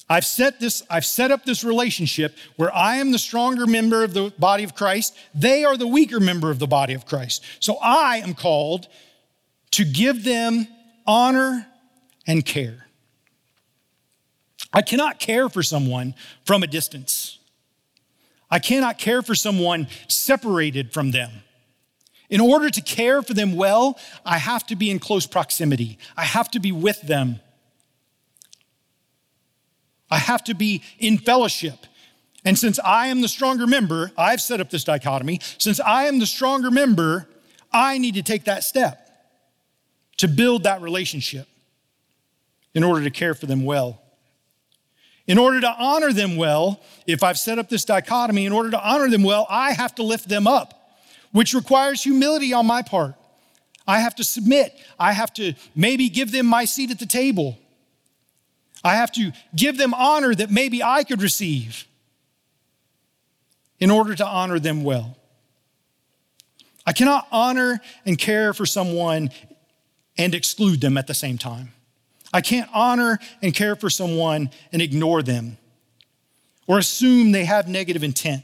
I've 0.09 0.25
set 0.25 0.59
this, 0.59 0.81
I've 0.89 1.05
set 1.05 1.29
up 1.29 1.45
this 1.45 1.63
relationship 1.63 2.35
where 2.55 2.73
I 2.75 2.95
am 2.95 3.11
the 3.11 3.19
stronger 3.19 3.67
member 3.67 4.03
of 4.03 4.13
the 4.13 4.33
body 4.39 4.63
of 4.63 4.73
Christ. 4.73 5.15
They 5.35 5.63
are 5.63 5.77
the 5.77 5.87
weaker 5.87 6.19
member 6.19 6.49
of 6.49 6.57
the 6.57 6.67
body 6.67 6.93
of 6.93 7.05
Christ. 7.05 7.43
So 7.59 7.77
I 7.81 8.17
am 8.17 8.33
called 8.33 8.87
to 9.71 9.85
give 9.85 10.23
them 10.23 10.67
honor 11.05 11.67
and 12.27 12.45
care. 12.45 12.85
I 14.71 14.81
cannot 14.81 15.19
care 15.19 15.49
for 15.49 15.63
someone 15.63 16.13
from 16.45 16.63
a 16.63 16.67
distance. 16.67 17.39
I 18.51 18.59
cannot 18.59 18.97
care 18.97 19.21
for 19.21 19.35
someone 19.35 19.87
separated 20.07 20.93
from 20.93 21.11
them. 21.11 21.31
In 22.29 22.39
order 22.39 22.69
to 22.69 22.81
care 22.81 23.23
for 23.23 23.33
them 23.33 23.55
well, 23.55 23.97
I 24.23 24.37
have 24.37 24.65
to 24.67 24.75
be 24.75 24.91
in 24.91 24.99
close 24.99 25.25
proximity. 25.25 25.97
I 26.15 26.23
have 26.23 26.51
to 26.51 26.59
be 26.59 26.71
with 26.71 27.01
them. 27.01 27.39
I 30.11 30.17
have 30.17 30.43
to 30.45 30.53
be 30.53 30.83
in 30.99 31.17
fellowship. 31.17 31.85
And 32.45 32.57
since 32.57 32.79
I 32.79 33.07
am 33.07 33.21
the 33.21 33.27
stronger 33.27 33.67
member, 33.67 34.11
I've 34.17 34.41
set 34.41 34.61
up 34.61 34.69
this 34.69 34.83
dichotomy. 34.83 35.39
Since 35.57 35.79
I 35.79 36.05
am 36.05 36.19
the 36.19 36.25
stronger 36.25 36.71
member, 36.71 37.27
I 37.71 37.97
need 37.97 38.15
to 38.15 38.23
take 38.23 38.45
that 38.45 38.63
step 38.63 39.08
to 40.19 40.27
build 40.27 40.63
that 40.63 40.81
relationship 40.81 41.47
in 42.73 42.83
order 42.83 43.03
to 43.03 43.09
care 43.09 43.33
for 43.33 43.45
them 43.45 43.63
well. 43.63 44.01
In 45.27 45.37
order 45.37 45.61
to 45.61 45.75
honor 45.79 46.11
them 46.11 46.35
well, 46.35 46.81
if 47.07 47.23
I've 47.23 47.37
set 47.37 47.57
up 47.57 47.69
this 47.69 47.85
dichotomy, 47.85 48.45
in 48.45 48.51
order 48.51 48.69
to 48.71 48.81
honor 48.81 49.09
them 49.09 49.23
well, 49.23 49.47
I 49.49 49.71
have 49.71 49.95
to 49.95 50.03
lift 50.03 50.27
them 50.27 50.45
up, 50.45 50.97
which 51.31 51.53
requires 51.53 52.03
humility 52.03 52.51
on 52.51 52.65
my 52.65 52.81
part. 52.81 53.15
I 53.87 53.99
have 53.99 54.13
to 54.15 54.23
submit. 54.25 54.75
I 54.99 55.13
have 55.13 55.33
to 55.35 55.53
maybe 55.73 56.09
give 56.09 56.31
them 56.33 56.45
my 56.45 56.65
seat 56.65 56.91
at 56.91 56.99
the 56.99 57.05
table. 57.05 57.57
I 58.83 58.95
have 58.95 59.11
to 59.13 59.31
give 59.55 59.77
them 59.77 59.93
honor 59.93 60.35
that 60.35 60.51
maybe 60.51 60.83
I 60.83 61.05
could 61.05 61.21
receive 61.21 61.85
in 63.79 63.89
order 63.89 64.15
to 64.15 64.25
honor 64.25 64.59
them 64.59 64.83
well. 64.83 65.15
I 66.85 66.91
cannot 66.91 67.27
honor 67.31 67.79
and 68.05 68.17
care 68.17 68.53
for 68.53 68.65
someone 68.65 69.29
and 70.19 70.35
exclude 70.35 70.81
them 70.81 70.97
at 70.97 71.07
the 71.07 71.13
same 71.13 71.37
time. 71.37 71.71
I 72.33 72.41
can't 72.41 72.69
honor 72.73 73.17
and 73.41 73.55
care 73.55 73.75
for 73.75 73.89
someone 73.89 74.51
and 74.71 74.81
ignore 74.81 75.23
them 75.23 75.57
or 76.67 76.77
assume 76.77 77.31
they 77.31 77.45
have 77.45 77.67
negative 77.69 78.03
intent. 78.03 78.43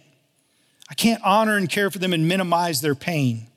I 0.89 0.93
can't 0.93 1.21
honor 1.23 1.57
and 1.57 1.69
care 1.69 1.91
for 1.91 1.99
them 1.99 2.13
and 2.13 2.27
minimize 2.27 2.79
their 2.79 2.95
pain. 2.95 3.47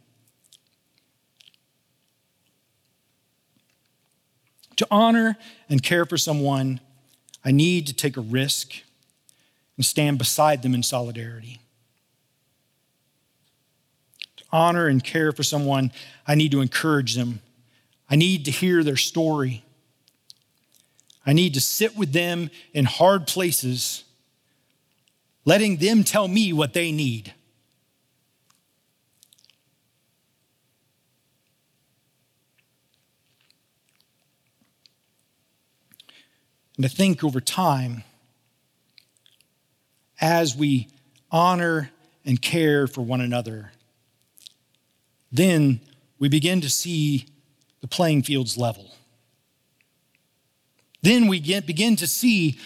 To 4.77 4.87
honor 4.91 5.39
and 5.71 5.81
care 5.83 6.05
for 6.05 6.19
someone, 6.19 6.81
I 7.45 7.53
need 7.53 7.87
to 7.87 7.95
take 7.95 8.17
a 8.17 8.21
risk 8.21 8.75
and 9.77 9.87
stand 9.87 10.19
beside 10.19 10.63
them 10.63 10.75
in 10.75 10.83
solidarity. 10.83 11.61
To 14.39 14.45
honor 14.51 14.89
and 14.89 15.03
care 15.03 15.31
for 15.31 15.45
someone, 15.45 15.93
I 16.27 16.35
need 16.35 16.51
to 16.51 16.61
encourage 16.61 17.15
them. 17.15 17.41
I 18.11 18.17
need 18.17 18.45
to 18.47 18.51
hear 18.51 18.83
their 18.83 18.97
story. 18.97 19.65
I 21.27 21.35
need 21.35 21.55
to 21.55 21.61
sit 21.61 21.97
with 21.97 22.13
them 22.13 22.51
in 22.73 22.87
hard 22.87 23.27
places, 23.27 24.05
letting 25.45 25.77
them 25.77 26.05
tell 26.05 26.27
me 26.27 26.53
what 26.53 26.73
they 26.73 26.91
need. 26.91 27.35
And 36.77 36.85
to 36.85 36.89
think 36.89 37.25
over 37.25 37.41
time, 37.41 38.05
as 40.21 40.57
we 40.57 40.89
honor 41.31 41.91
and 42.25 42.41
care 42.41 42.87
for 42.87 43.03
one 43.03 43.21
another, 43.21 43.73
then 45.33 45.81
we 46.19 46.29
begin 46.29 46.61
to 46.61 46.71
see 46.71 47.27
the 47.81 47.89
playing 47.89 48.23
fields 48.23 48.57
level. 48.57 48.95
Then 51.03 51.29
we 51.29 51.41
get, 51.41 51.67
begin 51.67 51.97
to 51.97 52.07
see 52.07 52.59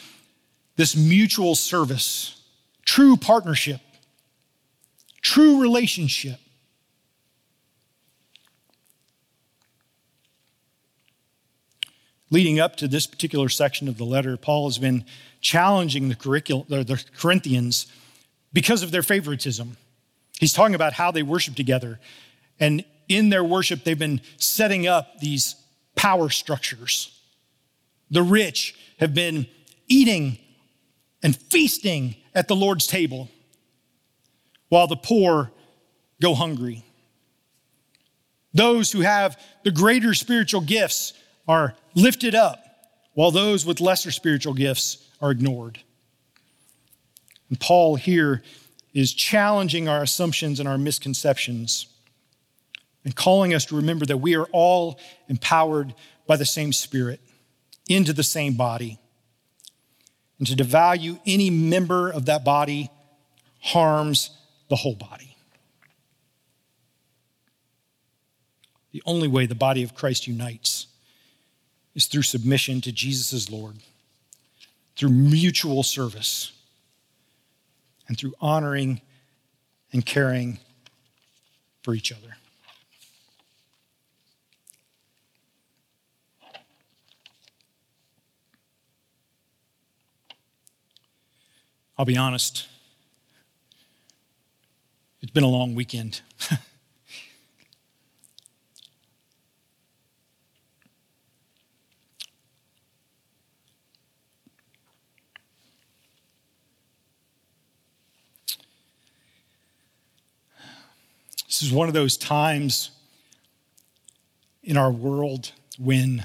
this 0.77 0.97
mutual 0.97 1.55
service, 1.55 2.41
true 2.85 3.17
partnership, 3.17 3.81
true 5.21 5.61
relationship. 5.61 6.39
leading 12.33 12.59
up 12.59 12.77
to 12.77 12.89
this 12.89 13.07
particular 13.07 13.49
section 13.51 13.87
of 13.89 13.99
the 13.99 14.05
letter, 14.05 14.37
Paul 14.39 14.67
has 14.67 14.79
been 14.79 15.05
challenging 15.43 16.09
the, 16.09 16.15
the 16.15 17.05
Corinthians 17.19 17.87
because 18.55 18.83
of 18.83 18.91
their 18.91 19.03
favoritism. 19.03 19.77
He's 20.41 20.55
talking 20.55 20.75
about 20.75 20.95
how 20.95 21.11
they 21.11 21.23
worship 21.23 21.55
together. 21.55 22.01
And 22.59 22.85
in 23.09 23.29
their 23.29 23.45
worship, 23.45 23.85
they've 23.85 23.99
been 23.99 24.21
setting 24.37 24.87
up 24.87 25.19
these 25.21 25.57
power 25.97 26.31
structures. 26.31 27.19
The 28.11 28.23
rich 28.23 28.75
have 28.99 29.15
been 29.15 29.47
eating 29.89 30.39
and 31.23 31.37
feasting 31.37 32.17
at 32.35 32.49
the 32.49 32.57
Lord's 32.57 32.87
table, 32.87 33.29
while 34.69 34.87
the 34.87 34.97
poor 34.97 35.53
go 36.21 36.35
hungry. 36.35 36.85
Those 38.55 38.93
who 38.93 39.01
have 39.01 39.41
the 39.65 39.71
greater 39.71 40.15
spiritual 40.15 40.61
gifts 40.61 41.13
are 41.49 41.75
lifted 41.95 42.35
up, 42.35 42.63
while 43.15 43.31
those 43.31 43.65
with 43.65 43.81
lesser 43.81 44.11
spiritual 44.11 44.55
gifts 44.55 45.09
are 45.21 45.31
ignored. 45.31 45.79
And 47.49 47.61
Paul 47.61 47.97
here 47.97 48.43
is 48.95 49.13
challenging 49.13 49.89
our 49.89 50.03
assumptions 50.03 50.61
and 50.61 50.69
our 50.69 50.79
misconceptions 50.79 51.87
and 53.05 53.15
calling 53.15 53.55
us 53.55 53.65
to 53.67 53.77
remember 53.77 54.07
that 54.07 54.19
we 54.19 54.37
are 54.37 54.47
all 54.53 54.99
empowered 55.29 55.95
by 56.27 56.37
the 56.37 56.45
same 56.45 56.73
Spirit 56.73 57.21
into 57.89 58.13
the 58.13 58.23
same 58.23 58.55
body. 58.55 58.99
And 60.39 60.47
to 60.47 60.55
devalue 60.55 61.21
any 61.27 61.51
member 61.51 62.11
of 62.11 62.27
that 62.27 62.45
body 62.45 62.91
harms 63.61 64.31
the 64.69 64.77
whole 64.77 64.95
body. 64.95 65.37
The 68.93 69.03
only 69.07 69.29
way 69.29 69.47
the 69.47 69.55
body 69.55 69.83
of 69.83 69.95
Christ 69.95 70.27
unites 70.27 70.87
is 71.95 72.07
through 72.07 72.23
submission 72.23 72.81
to 72.83 72.93
Jesus 72.93 73.33
as 73.33 73.51
Lord, 73.51 73.77
through 74.97 75.11
mutual 75.11 75.83
service, 75.83 76.53
and 78.09 78.19
through 78.19 78.35
honoring 78.41 79.01
and 79.93 80.05
caring 80.05 80.59
for 81.83 81.95
each 81.95 82.13
other. 82.13 82.37
I'll 91.99 92.07
be 92.07 92.17
honest, 92.17 92.67
it's 95.21 95.31
been 95.31 95.45
a 95.45 95.49
long 95.49 95.75
weekend. 95.75 96.23
this 111.47 111.63
is 111.63 111.71
one 111.71 111.89
of 111.89 111.95
those 111.95 112.17
times 112.17 112.91
in 114.63 114.79
our 114.79 114.91
world 114.91 115.53
when 115.79 116.25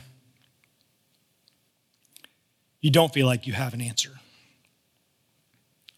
you 2.80 2.90
don't 2.90 3.14
feel 3.14 3.28
like 3.28 3.46
you 3.46 3.52
have 3.52 3.74
an 3.74 3.82
answer. 3.82 4.12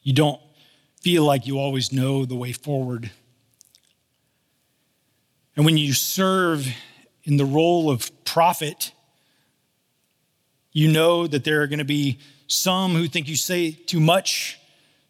You 0.02 0.14
don't 0.14 0.42
feel 1.02 1.24
like 1.24 1.48
you 1.48 1.60
always 1.60 1.92
know 1.92 2.26
the 2.26 2.36
way 2.36 2.52
forward. 2.52 3.12
And 5.56 5.66
when 5.66 5.78
you 5.78 5.94
serve 5.94 6.68
in 7.24 7.38
the 7.38 7.46
role 7.46 7.90
of 7.90 8.12
prophet, 8.24 8.92
you 10.72 10.92
know 10.92 11.28
that 11.28 11.44
there 11.44 11.62
are 11.62 11.68
going 11.68 11.80
to 11.80 11.86
be 11.86 12.20
some 12.48 12.94
who 12.94 13.08
think 13.08 13.28
you 13.28 13.36
say 13.36 13.72
too 13.72 14.00
much, 14.00 14.60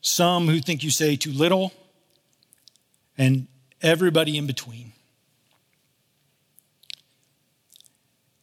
some 0.02 0.48
who 0.48 0.60
think 0.60 0.84
you 0.84 0.90
say 0.90 1.16
too 1.16 1.32
little, 1.32 1.72
and 3.18 3.48
everybody 3.82 4.38
in 4.38 4.48
between. 4.48 4.94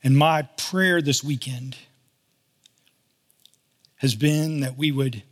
And 0.02 0.16
my 0.16 0.42
prayer 0.42 1.02
this 1.02 1.24
weekend 1.24 1.76
has 3.96 4.14
been 4.14 4.60
that 4.60 4.78
we 4.78 4.92
would 4.92 5.22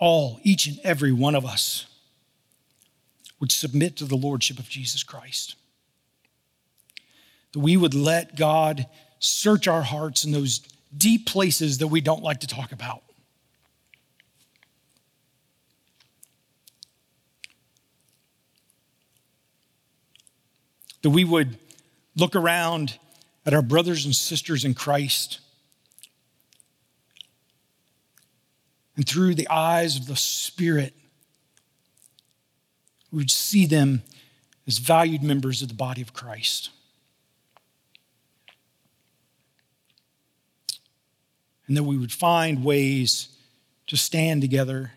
all, 0.00 0.40
each 0.42 0.66
and 0.66 0.80
every 0.82 1.12
one 1.12 1.36
of 1.36 1.44
us, 1.44 1.86
would 3.38 3.52
submit 3.52 3.96
to 3.96 4.04
the 4.04 4.16
Lordship 4.16 4.58
of 4.58 4.68
Jesus 4.68 5.02
Christ. 5.02 5.54
That 7.52 7.60
we 7.60 7.76
would 7.76 7.94
let 7.94 8.36
God 8.36 8.86
search 9.18 9.68
our 9.68 9.82
hearts 9.82 10.24
in 10.24 10.32
those 10.32 10.60
deep 10.96 11.26
places 11.26 11.78
that 11.78 11.88
we 11.88 12.00
don't 12.00 12.22
like 12.22 12.40
to 12.40 12.46
talk 12.46 12.72
about. 12.72 13.02
That 21.02 21.10
we 21.10 21.24
would 21.24 21.58
look 22.16 22.36
around 22.36 22.98
at 23.46 23.54
our 23.54 23.62
brothers 23.62 24.04
and 24.04 24.14
sisters 24.14 24.64
in 24.64 24.74
Christ 24.74 25.40
and 29.00 29.08
through 29.08 29.34
the 29.34 29.48
eyes 29.48 29.96
of 29.96 30.06
the 30.06 30.14
Spirit, 30.14 30.92
we 33.10 33.16
would 33.16 33.30
see 33.30 33.64
them 33.64 34.02
as 34.66 34.76
valued 34.76 35.22
members 35.22 35.62
of 35.62 35.68
the 35.68 35.74
body 35.74 36.02
of 36.02 36.12
Christ. 36.12 36.68
And 41.66 41.78
that 41.78 41.84
we 41.84 41.96
would 41.96 42.12
find 42.12 42.62
ways 42.62 43.30
to 43.86 43.96
stand 43.96 44.42
together, 44.42 44.92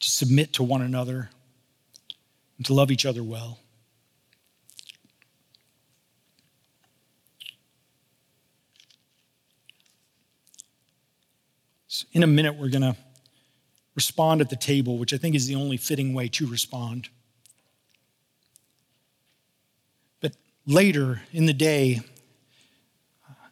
to 0.00 0.08
submit 0.08 0.54
to 0.54 0.62
one 0.62 0.80
another, 0.80 1.28
and 2.56 2.64
to 2.64 2.72
love 2.72 2.90
each 2.90 3.04
other 3.04 3.22
well. 3.22 3.58
in 12.12 12.22
a 12.22 12.26
minute, 12.26 12.54
we're 12.54 12.70
going 12.70 12.82
to 12.82 12.96
respond 13.98 14.40
at 14.40 14.48
the 14.48 14.56
table, 14.56 14.96
which 14.96 15.12
I 15.12 15.16
think 15.16 15.34
is 15.34 15.48
the 15.48 15.56
only 15.56 15.76
fitting 15.76 16.14
way 16.14 16.28
to 16.28 16.46
respond. 16.46 17.08
But 20.20 20.36
later 20.66 21.22
in 21.32 21.46
the 21.46 21.52
day, 21.52 22.00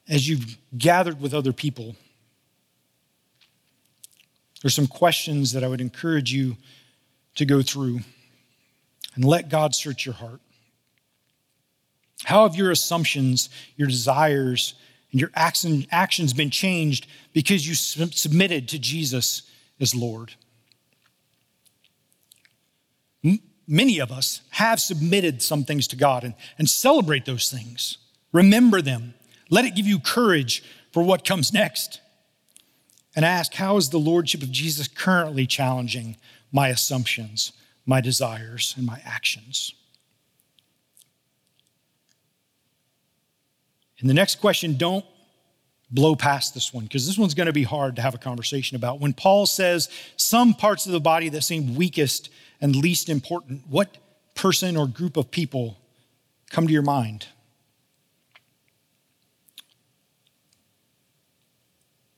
as 0.08 0.28
you've 0.28 0.56
gathered 0.78 1.20
with 1.20 1.34
other 1.34 1.52
people, 1.52 1.96
there's 4.62 4.76
some 4.76 4.86
questions 4.86 5.52
that 5.52 5.64
I 5.64 5.68
would 5.68 5.80
encourage 5.80 6.32
you 6.32 6.56
to 7.34 7.44
go 7.44 7.60
through 7.60 7.98
and 9.16 9.24
let 9.24 9.48
God 9.48 9.74
search 9.74 10.06
your 10.06 10.14
heart. 10.14 10.40
How 12.22 12.46
have 12.46 12.54
your 12.54 12.70
assumptions, 12.70 13.48
your 13.76 13.88
desires, 13.88 14.74
and 15.10 15.20
your 15.20 15.30
actions 15.34 16.32
been 16.32 16.50
changed 16.50 17.08
because 17.32 17.66
you 17.66 17.74
submitted 17.74 18.68
to 18.68 18.78
Jesus 18.78 19.42
as 19.80 19.94
Lord. 19.94 20.34
Many 23.68 23.98
of 23.98 24.12
us 24.12 24.42
have 24.50 24.80
submitted 24.80 25.42
some 25.42 25.64
things 25.64 25.88
to 25.88 25.96
God 25.96 26.22
and, 26.22 26.34
and 26.58 26.68
celebrate 26.68 27.24
those 27.24 27.50
things. 27.50 27.98
Remember 28.32 28.80
them. 28.80 29.14
Let 29.50 29.64
it 29.64 29.74
give 29.74 29.86
you 29.86 29.98
courage 29.98 30.62
for 30.92 31.02
what 31.02 31.24
comes 31.24 31.52
next. 31.52 32.00
And 33.16 33.24
ask, 33.24 33.54
how 33.54 33.76
is 33.76 33.90
the 33.90 33.98
Lordship 33.98 34.42
of 34.42 34.52
Jesus 34.52 34.86
currently 34.86 35.46
challenging 35.46 36.16
my 36.52 36.68
assumptions, 36.68 37.52
my 37.86 38.00
desires, 38.00 38.74
and 38.76 38.86
my 38.86 39.00
actions? 39.04 39.72
And 43.98 44.10
the 44.10 44.14
next 44.14 44.36
question, 44.36 44.76
don't 44.76 45.04
blow 45.90 46.16
past 46.16 46.54
this 46.54 46.72
one 46.72 46.84
because 46.84 47.06
this 47.06 47.16
one's 47.16 47.34
going 47.34 47.46
to 47.46 47.52
be 47.52 47.62
hard 47.62 47.96
to 47.96 48.02
have 48.02 48.14
a 48.14 48.18
conversation 48.18 48.76
about. 48.76 49.00
When 49.00 49.12
Paul 49.12 49.46
says 49.46 49.88
some 50.16 50.54
parts 50.54 50.86
of 50.86 50.92
the 50.92 51.00
body 51.00 51.28
that 51.28 51.42
seem 51.42 51.74
weakest 51.74 52.28
and 52.60 52.74
least 52.74 53.08
important, 53.08 53.62
what 53.68 53.96
person 54.34 54.76
or 54.76 54.86
group 54.86 55.16
of 55.16 55.30
people 55.30 55.78
come 56.50 56.66
to 56.66 56.72
your 56.72 56.82
mind? 56.82 57.26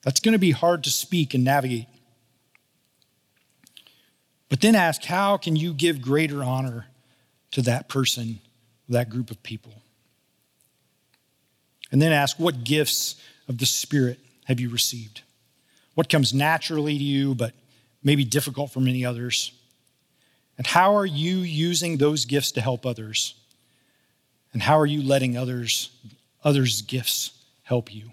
That's 0.03 0.21
going 0.21 0.33
to 0.33 0.39
be 0.39 0.53
hard 0.53 0.85
to 0.85 0.91
speak 0.91 1.35
and 1.35 1.45
navigate. 1.45 1.87
But 4.49 4.63
then 4.63 4.75
ask, 4.75 5.05
how 5.05 5.37
can 5.37 5.57
you 5.57 5.75
give 5.75 6.01
greater 6.01 6.43
honor 6.43 6.87
to 7.51 7.63
that 7.63 7.89
person, 7.89 8.41
that 8.89 9.11
group 9.11 9.31
of 9.31 9.43
people? 9.43 9.75
And 11.93 12.01
then 12.01 12.13
ask, 12.13 12.39
what 12.39 12.65
gifts 12.65 13.17
of 13.49 13.59
the 13.59 13.67
Spirit 13.67 14.19
have 14.45 14.61
you 14.61 14.71
received? 14.71 15.23
What 15.95 16.09
comes 16.09 16.33
naturally 16.33 16.97
to 16.97 17.05
you, 17.05 17.35
but 17.35 17.55
maybe 18.03 18.25
difficult 18.25 18.71
for 18.71 18.81
many 18.81 19.05
others? 19.05 19.53
And 20.57 20.67
how 20.67 20.97
are 20.97 21.07
you 21.07 21.39
using 21.39 21.97
those 21.97 22.25
gifts 22.25 22.53
to 22.53 22.61
help 22.61 22.85
others? 22.85 23.35
And 24.53 24.63
how 24.63 24.79
are 24.79 24.87
you 24.87 25.03
letting 25.03 25.37
others, 25.37 25.91
others' 26.43 26.83
gifts 26.83 27.33
help 27.63 27.95
you? 27.95 28.11